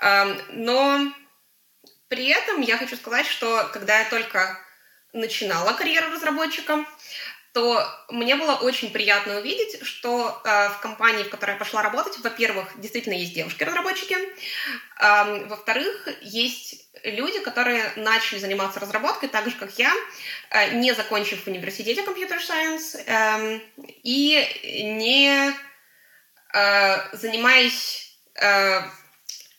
Эм, 0.00 0.40
но 0.52 1.12
при 2.08 2.28
этом 2.28 2.62
я 2.62 2.78
хочу 2.78 2.96
сказать, 2.96 3.26
что 3.26 3.68
когда 3.70 3.98
я 3.98 4.08
только 4.08 4.58
начинала 5.12 5.74
карьеру 5.74 6.12
разработчиком, 6.12 6.86
то 7.52 7.86
мне 8.08 8.36
было 8.36 8.54
очень 8.54 8.90
приятно 8.90 9.38
увидеть, 9.38 9.84
что 9.84 10.40
э, 10.44 10.68
в 10.70 10.80
компании, 10.80 11.22
в 11.22 11.28
которой 11.28 11.52
я 11.52 11.56
пошла 11.56 11.82
работать, 11.82 12.18
во-первых, 12.20 12.80
действительно 12.80 13.14
есть 13.14 13.34
девушки-разработчики, 13.34 14.16
э, 14.16 15.46
во-вторых, 15.46 16.08
есть 16.22 16.88
люди, 17.04 17.40
которые 17.40 17.92
начали 17.96 18.38
заниматься 18.38 18.80
разработкой 18.80 19.28
так 19.28 19.44
же, 19.44 19.56
как 19.56 19.78
я, 19.78 19.92
э, 20.50 20.76
не 20.76 20.94
закончив 20.94 21.42
в 21.42 21.46
университете 21.46 22.02
компьютер 22.02 22.40
сайенс 22.42 22.94
э, 22.94 23.60
и 24.02 24.82
не 24.84 25.52
э, 26.54 27.16
занимаясь 27.16 28.16
э, 28.34 28.80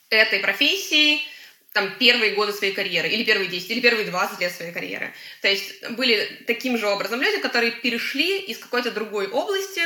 этой 0.09 0.39
профессией 0.39 1.27
там, 1.73 1.95
первые 1.97 2.33
годы 2.33 2.53
своей 2.53 2.73
карьеры, 2.73 3.09
или 3.09 3.23
первые 3.23 3.49
10, 3.49 3.69
или 3.71 3.81
первые 3.81 4.05
20 4.05 4.39
лет 4.39 4.51
своей 4.53 4.71
карьеры. 4.71 5.13
То 5.41 5.47
есть 5.47 5.89
были 5.89 6.43
таким 6.47 6.77
же 6.77 6.87
образом 6.87 7.21
люди, 7.21 7.41
которые 7.41 7.71
перешли 7.71 8.39
из 8.39 8.59
какой-то 8.59 8.91
другой 8.91 9.27
области, 9.27 9.81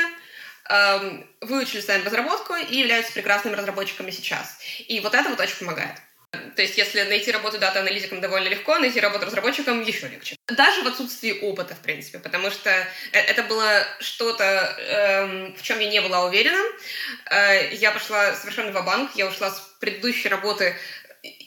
эм, 0.69 1.26
выучили 1.41 1.82
сами 1.82 2.04
разработку 2.04 2.56
и 2.56 2.78
являются 2.78 3.13
прекрасными 3.13 3.56
разработчиками 3.56 4.12
сейчас. 4.12 4.60
И 4.88 5.00
вот 5.00 5.15
это 5.15 5.30
вот 5.30 5.39
очень 5.39 5.58
помогает. 5.60 5.95
То 6.58 6.62
есть, 6.62 6.78
если 6.78 7.04
найти 7.04 7.32
работу 7.32 7.58
дата-аналитиком 7.58 8.19
довольно 8.19 8.50
легко, 8.50 8.78
найти 8.80 9.00
работу 9.00 9.26
разработчиком 9.26 9.82
еще 9.82 10.10
легче. 10.10 10.36
Даже 10.47 10.84
в 10.84 10.88
отсутствии 10.88 11.39
опыта, 11.39 11.73
в 11.73 11.80
принципе, 11.80 12.19
потому 12.19 12.52
что 12.52 12.69
э, 12.69 12.86
это 13.12 13.43
было 13.43 13.88
что-то, 14.02 14.43
эм, 14.43 15.56
в 15.56 15.62
чем 15.62 15.80
я 15.80 15.89
не 15.89 16.02
была 16.02 16.26
уверена. 16.26 16.62
Э, 17.32 17.73
я 17.73 17.91
пошла 17.91 18.36
совершенно 18.36 18.71
в 18.71 18.86
банк 18.86 19.12
я 19.15 19.28
ушла 19.28 19.52
с 19.52 19.60
предыдущей 19.80 20.28
работы 20.28 20.76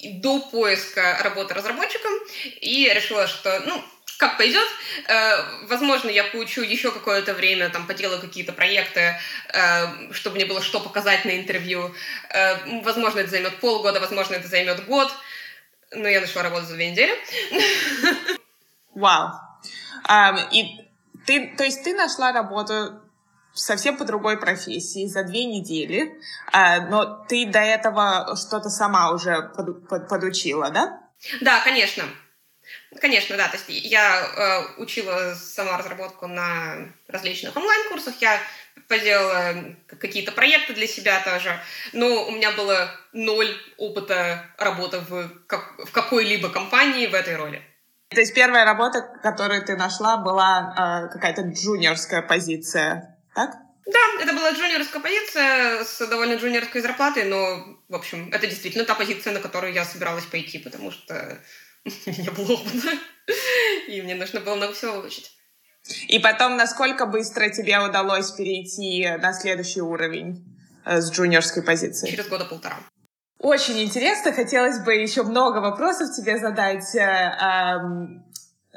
до 0.04 0.40
поиска 0.40 1.18
работы 1.22 1.54
разработчиком 1.54 2.12
и 2.60 2.90
решила, 2.92 3.26
что, 3.26 3.60
ну, 3.66 3.82
как 4.18 4.36
пойдет. 4.36 4.66
Э, 5.08 5.66
возможно, 5.66 6.10
я 6.10 6.24
получу 6.24 6.60
еще 6.60 6.92
какое-то 6.92 7.32
время, 7.34 7.70
там, 7.70 7.86
поделаю 7.86 8.20
какие-то 8.20 8.52
проекты, 8.52 9.18
э, 9.52 10.12
чтобы 10.12 10.36
мне 10.36 10.44
было 10.44 10.60
что 10.62 10.80
показать 10.80 11.24
на 11.24 11.38
интервью. 11.38 11.94
Э, 12.28 12.80
возможно, 12.82 13.20
это 13.20 13.30
займет 13.30 13.58
полгода, 13.60 13.98
возможно, 13.98 14.34
это 14.34 14.46
займет 14.46 14.84
год. 14.84 15.10
Но 15.92 16.06
я 16.06 16.20
нашла 16.20 16.42
работу 16.42 16.66
за 16.66 16.74
две 16.74 16.90
недели. 16.90 17.14
Вау. 18.94 19.28
Wow. 19.28 19.32
Um, 20.08 20.48
и 20.52 20.80
ты, 21.26 21.54
то 21.56 21.64
есть 21.64 21.84
ты 21.84 21.94
нашла 21.94 22.32
работу 22.32 23.00
совсем 23.54 23.96
по 23.96 24.04
другой 24.04 24.38
профессии 24.38 25.06
за 25.06 25.24
две 25.24 25.44
недели, 25.44 26.18
а, 26.52 26.80
но 26.80 27.24
ты 27.28 27.46
до 27.46 27.60
этого 27.60 28.36
что-то 28.36 28.68
сама 28.70 29.12
уже 29.12 29.50
под, 29.56 29.88
под, 29.88 30.08
подучила, 30.08 30.70
да? 30.70 31.00
Да, 31.40 31.60
конечно. 31.60 32.04
Конечно, 33.00 33.36
да. 33.36 33.48
То 33.48 33.56
есть 33.56 33.68
я 33.68 34.20
э, 34.20 34.80
учила 34.80 35.34
сама 35.34 35.78
разработку 35.78 36.26
на 36.26 36.88
различных 37.08 37.56
онлайн-курсах, 37.56 38.14
я 38.20 38.38
поделала 38.88 39.54
какие-то 39.86 40.32
проекты 40.32 40.74
для 40.74 40.86
себя 40.86 41.20
тоже, 41.20 41.58
но 41.92 42.26
у 42.26 42.30
меня 42.32 42.52
было 42.52 42.90
ноль 43.12 43.56
опыта 43.76 44.44
работы 44.58 44.98
в, 44.98 45.28
как, 45.46 45.78
в 45.78 45.92
какой-либо 45.92 46.48
компании 46.50 47.06
в 47.06 47.14
этой 47.14 47.36
роли. 47.36 47.62
То 48.08 48.18
есть 48.20 48.34
первая 48.34 48.64
работа, 48.64 49.02
которую 49.22 49.64
ты 49.64 49.76
нашла, 49.76 50.16
была 50.16 51.06
э, 51.06 51.12
какая-то 51.12 51.42
джуниорская 51.42 52.22
позиция 52.22 53.09
так? 53.34 53.56
Да, 53.86 54.22
это 54.22 54.32
была 54.34 54.52
джуниорская 54.52 55.02
позиция 55.02 55.84
с 55.84 56.06
довольно 56.06 56.34
джуниорской 56.34 56.80
зарплатой, 56.80 57.24
но, 57.24 57.78
в 57.88 57.94
общем, 57.94 58.30
это 58.32 58.46
действительно 58.46 58.84
та 58.84 58.94
позиция, 58.94 59.32
на 59.32 59.40
которую 59.40 59.72
я 59.72 59.84
собиралась 59.84 60.26
пойти, 60.26 60.58
потому 60.58 60.90
что 60.90 61.38
не 62.06 62.30
было 62.30 62.52
опыта, 62.52 62.90
и 63.88 64.02
мне 64.02 64.14
нужно 64.14 64.40
было 64.40 64.54
много 64.54 64.74
всего 64.74 65.00
выучить. 65.00 65.32
И 66.08 66.18
потом, 66.18 66.56
насколько 66.56 67.06
быстро 67.06 67.48
тебе 67.48 67.80
удалось 67.80 68.30
перейти 68.32 69.08
на 69.20 69.32
следующий 69.32 69.80
уровень 69.80 70.44
э, 70.84 71.00
с 71.00 71.10
джуниорской 71.10 71.62
позиции? 71.62 72.10
Через 72.10 72.28
года 72.28 72.44
полтора. 72.44 72.76
Очень 73.38 73.82
интересно, 73.82 74.32
хотелось 74.32 74.80
бы 74.80 74.94
еще 74.94 75.22
много 75.22 75.58
вопросов 75.58 76.14
тебе 76.14 76.38
задать, 76.38 76.94
э, 76.94 77.00
эм, 77.00 78.24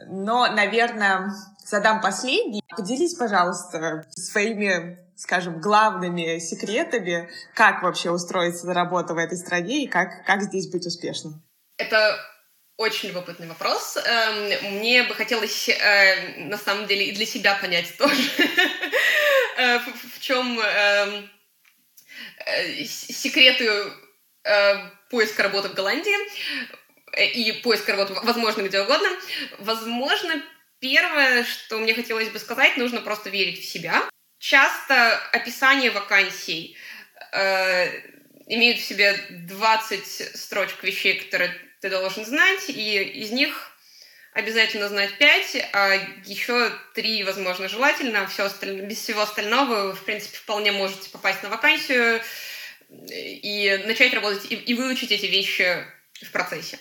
но, 0.07 0.47
наверное, 0.47 1.33
задам 1.65 2.01
последний. 2.01 2.61
Поделись, 2.69 3.15
пожалуйста, 3.15 4.05
своими, 4.15 4.99
скажем, 5.15 5.59
главными 5.59 6.39
секретами, 6.39 7.29
как 7.53 7.83
вообще 7.83 8.11
устроиться 8.11 8.65
на 8.67 8.73
работу 8.73 9.13
в 9.13 9.17
этой 9.17 9.37
стране 9.37 9.83
и 9.83 9.87
как, 9.87 10.25
как 10.25 10.41
здесь 10.43 10.69
быть 10.69 10.85
успешным. 10.85 11.41
Это 11.77 12.17
очень 12.77 13.09
любопытный 13.09 13.47
вопрос. 13.47 13.97
Эм, 13.97 14.75
мне 14.77 15.03
бы 15.03 15.13
хотелось, 15.13 15.69
э, 15.69 16.45
на 16.45 16.57
самом 16.57 16.87
деле, 16.87 17.05
и 17.05 17.11
для 17.11 17.25
себя 17.25 17.55
понять 17.55 17.95
тоже, 17.97 18.29
э, 19.57 19.79
в 19.79 20.19
чем 20.19 20.59
эм, 20.59 21.29
э, 22.45 22.83
секреты 22.85 23.69
поиска 25.09 25.43
работы 25.43 25.69
в 25.69 25.73
Голландии 25.73 26.11
и 27.17 27.53
поиска 27.63 27.95
работы, 27.95 28.13
возможно, 28.23 28.63
где 28.63 28.81
угодно. 28.81 29.07
Возможно, 29.59 30.43
Первое, 30.83 31.45
что 31.45 31.79
мне 31.79 31.93
хотелось 31.93 32.27
бы 32.27 32.39
сказать, 32.39 32.75
нужно 32.75 32.99
просто 32.99 33.29
верить 33.29 33.61
в 33.61 33.65
себя. 33.65 34.03
Часто 34.37 35.17
описание 35.31 35.91
вакансий 35.91 36.75
э, 37.31 37.87
имеют 38.47 38.79
в 38.79 38.83
себе 38.83 39.17
20 39.29 40.35
строчек 40.37 40.83
вещей, 40.83 41.21
которые 41.21 41.55
ты 41.79 41.89
должен 41.89 42.25
знать, 42.25 42.67
и 42.67 43.01
из 43.01 43.31
них 43.31 43.71
обязательно 44.33 44.89
знать 44.89 45.17
5, 45.17 45.69
а 45.71 45.93
еще 46.25 46.69
3, 46.95 47.23
возможно, 47.23 47.69
желательно. 47.69 48.27
Все 48.27 48.43
остальное, 48.43 48.85
без 48.85 48.97
всего 48.97 49.21
остального 49.21 49.87
вы, 49.87 49.93
в 49.93 50.03
принципе, 50.03 50.35
вполне 50.35 50.73
можете 50.73 51.09
попасть 51.11 51.43
на 51.43 51.49
вакансию 51.49 52.21
и 52.89 53.81
начать 53.85 54.13
работать 54.13 54.51
и, 54.51 54.55
и 54.55 54.73
выучить 54.73 55.13
эти 55.13 55.27
вещи 55.27 55.77
в 56.21 56.29
процессе. 56.31 56.77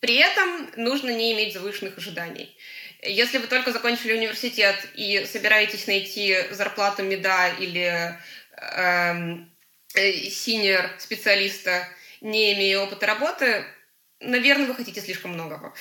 При 0.00 0.16
этом 0.16 0.68
нужно 0.76 1.10
не 1.10 1.32
иметь 1.32 1.54
завышенных 1.54 1.96
ожиданий. 1.96 2.56
Если 3.02 3.38
вы 3.38 3.46
только 3.46 3.72
закончили 3.72 4.14
университет 4.14 4.76
и 4.94 5.24
собираетесь 5.26 5.86
найти 5.86 6.36
зарплату 6.50 7.02
меда 7.02 7.48
или 7.48 8.16
эм, 8.56 9.52
э, 9.94 10.12
синер 10.30 10.90
специалиста, 10.98 11.88
не 12.20 12.54
имея 12.54 12.78
опыта 12.78 13.06
работы, 13.06 13.64
наверное, 14.20 14.66
вы 14.66 14.74
хотите 14.76 15.00
слишком 15.00 15.32
многого. 15.32 15.74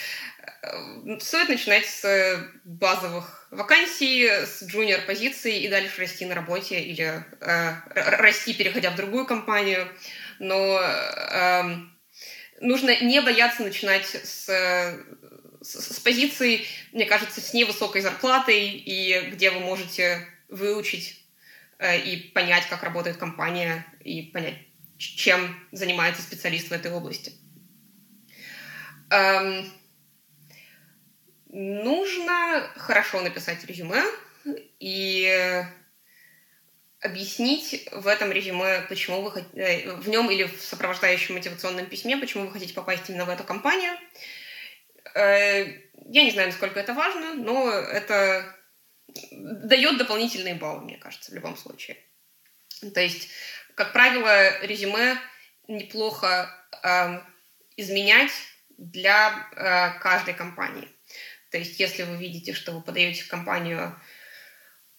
Э, 0.64 1.20
стоит 1.20 1.50
начинать 1.50 1.86
с 1.86 2.40
базовых 2.64 3.48
вакансий, 3.52 4.28
с 4.28 4.64
джуниор 4.64 5.02
позиций 5.02 5.60
и 5.60 5.68
дальше 5.68 6.02
расти 6.02 6.26
на 6.26 6.34
работе 6.34 6.80
или 6.80 7.24
э, 7.40 7.74
расти, 7.96 8.54
переходя 8.56 8.90
в 8.90 8.96
другую 8.96 9.28
компанию. 9.28 9.88
Но 10.40 10.80
э, 10.82 11.74
нужно 12.62 13.02
не 13.02 13.22
бояться 13.22 13.64
начинать 13.64 14.06
с, 14.06 14.46
с, 15.62 15.96
с 15.96 16.00
позиции, 16.00 16.66
мне 16.94 17.06
кажется, 17.06 17.42
с 17.42 17.54
невысокой 17.54 18.02
зарплатой, 18.02 18.70
и 18.70 19.32
где 19.32 19.52
вы 19.52 19.60
можете 19.60 20.26
выучить 20.48 21.26
э, 21.80 22.00
и 22.00 22.30
понять, 22.30 22.68
как 22.70 22.84
работает 22.84 23.18
компания, 23.18 23.86
и 24.04 24.22
понять, 24.22 24.60
чем 24.98 25.60
занимается 25.72 26.22
специалист 26.22 26.70
в 26.70 26.72
этой 26.72 26.92
области. 26.92 27.34
Эм, 29.10 29.70
нужно 31.50 32.72
хорошо 32.78 33.22
написать 33.22 33.66
резюме 33.66 34.04
и 34.80 35.64
объяснить 37.02 37.90
в 37.92 38.08
этом 38.08 38.32
резюме, 38.32 38.82
почему 38.88 39.22
вы 39.22 39.32
хотите, 39.32 39.92
в 39.92 40.08
нем 40.08 40.30
или 40.30 40.44
в 40.44 40.62
сопровождающем 40.62 41.36
мотивационном 41.36 41.88
письме, 41.88 42.16
почему 42.18 42.46
вы 42.46 42.52
хотите 42.52 42.74
попасть 42.74 43.10
именно 43.10 43.26
в 43.26 43.30
эту 43.30 43.44
компанию. 43.44 43.94
Э, 45.16 45.66
я 46.06 46.24
не 46.24 46.32
знаю, 46.32 46.50
насколько 46.50 46.80
это 46.80 46.94
важно, 46.94 47.34
но 47.34 47.70
это 47.72 48.56
дает 49.32 49.98
дополнительные 49.98 50.56
баллы, 50.56 50.82
мне 50.82 50.98
кажется, 50.98 51.32
в 51.32 51.36
любом 51.36 51.58
случае. 51.58 51.98
То 52.94 53.02
есть, 53.02 53.30
как 53.76 53.94
правило, 53.94 54.60
резюме 54.62 55.18
неплохо 55.68 56.50
э, 56.84 57.20
изменять 57.78 58.32
для 58.78 59.50
э, 59.52 60.00
каждой 60.00 60.36
компании. 60.36 60.88
То 61.50 61.58
есть, 61.58 61.80
если 61.80 62.04
вы 62.04 62.18
видите, 62.18 62.54
что 62.54 62.72
вы 62.72 62.82
подаете 62.82 63.24
в 63.24 63.28
компанию, 63.28 64.00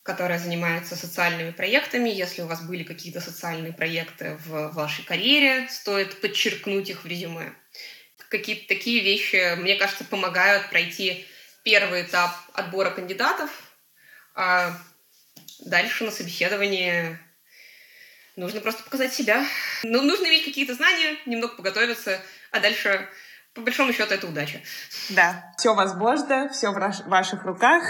которая 0.03 0.39
занимается 0.39 0.97
социальными 0.97 1.53
проектами, 1.53 2.09
если 2.09 2.43
у 2.43 2.47
вас 2.47 2.63
были 2.63 2.83
какие-то 2.83 3.21
социальные 3.21 3.73
проекты 3.73 4.37
в 4.45 4.73
вашей 4.73 5.05
карьере, 5.05 5.69
стоит 5.69 6.21
подчеркнуть 6.21 6.91
их 6.91 7.05
в 7.05 7.07
резюме. 7.07 7.53
Какие-то 8.29 8.67
такие 8.67 9.03
вещи, 9.03 9.55
мне 9.57 9.77
кажется, 9.77 10.05
помогают 10.05 10.71
пройти 10.71 11.27
первый 11.63 12.03
этап 12.03 12.33
отбора 12.55 12.91
кандидатов, 12.91 13.51
а 14.35 14.77
дальше 15.61 16.05
на 16.05 16.11
собеседовании 16.11 17.19
нужно 18.35 18.61
просто 18.61 18.83
показать 18.83 19.13
себя. 19.13 19.45
Ну, 19.85 20.03
нужно 20.03 20.27
иметь 20.27 20.45
какие-то 20.45 20.75
знания, 20.75 21.17
немного 21.27 21.55
подготовиться, 21.55 22.21
а 22.51 22.59
дальше 22.59 23.09
по 23.55 23.61
большому 23.61 23.93
счету, 23.93 24.15
это 24.15 24.27
удача. 24.27 24.63
Да, 25.11 25.53
все 25.59 25.75
возможно, 25.75 26.49
все 26.49 26.71
в 26.71 27.09
ваших 27.09 27.45
руках. 27.45 27.85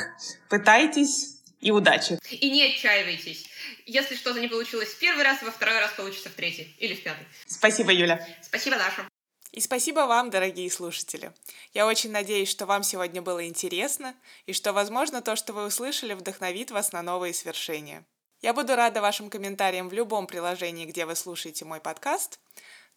Пытайтесь 0.48 1.41
и 1.62 1.70
удачи. 1.70 2.18
И 2.30 2.50
не 2.50 2.64
отчаивайтесь. 2.64 3.46
Если 3.86 4.16
что-то 4.16 4.40
не 4.40 4.48
получилось 4.48 4.90
в 4.90 4.98
первый 4.98 5.24
раз, 5.24 5.40
во 5.42 5.50
второй 5.50 5.78
раз 5.78 5.92
получится 5.92 6.28
в 6.28 6.34
третий 6.34 6.74
или 6.78 6.94
в 6.94 7.02
пятый. 7.02 7.24
Спасибо, 7.46 7.92
Юля. 7.92 8.26
Спасибо, 8.42 8.76
Даша. 8.76 9.08
И 9.52 9.60
спасибо 9.60 10.00
вам, 10.00 10.30
дорогие 10.30 10.70
слушатели. 10.70 11.32
Я 11.72 11.86
очень 11.86 12.10
надеюсь, 12.10 12.48
что 12.48 12.66
вам 12.66 12.82
сегодня 12.82 13.22
было 13.22 13.46
интересно 13.46 14.14
и 14.46 14.52
что, 14.52 14.72
возможно, 14.72 15.22
то, 15.22 15.36
что 15.36 15.52
вы 15.52 15.66
услышали, 15.66 16.14
вдохновит 16.14 16.70
вас 16.70 16.92
на 16.92 17.02
новые 17.02 17.32
свершения. 17.32 18.04
Я 18.40 18.54
буду 18.54 18.74
рада 18.74 19.00
вашим 19.00 19.30
комментариям 19.30 19.88
в 19.88 19.92
любом 19.92 20.26
приложении, 20.26 20.86
где 20.86 21.06
вы 21.06 21.14
слушаете 21.14 21.64
мой 21.64 21.80
подкаст. 21.80 22.40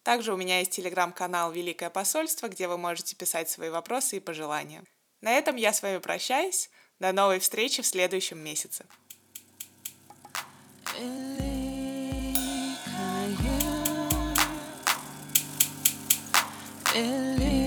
Также 0.02 0.32
у 0.32 0.36
меня 0.36 0.58
есть 0.58 0.72
телеграм-канал 0.72 1.52
«Великое 1.52 1.90
посольство», 1.90 2.48
где 2.48 2.68
вы 2.68 2.78
можете 2.78 3.14
писать 3.16 3.48
свои 3.48 3.68
вопросы 3.68 4.16
и 4.16 4.20
пожелания. 4.20 4.82
На 5.20 5.32
этом 5.32 5.56
я 5.56 5.72
с 5.72 5.82
вами 5.82 5.98
прощаюсь. 5.98 6.70
До 6.98 7.12
новой 7.12 7.38
встречи 7.40 7.82
в 7.82 7.86
следующем 7.86 8.38
месяце. 8.38 8.86
Великая, 16.94 17.65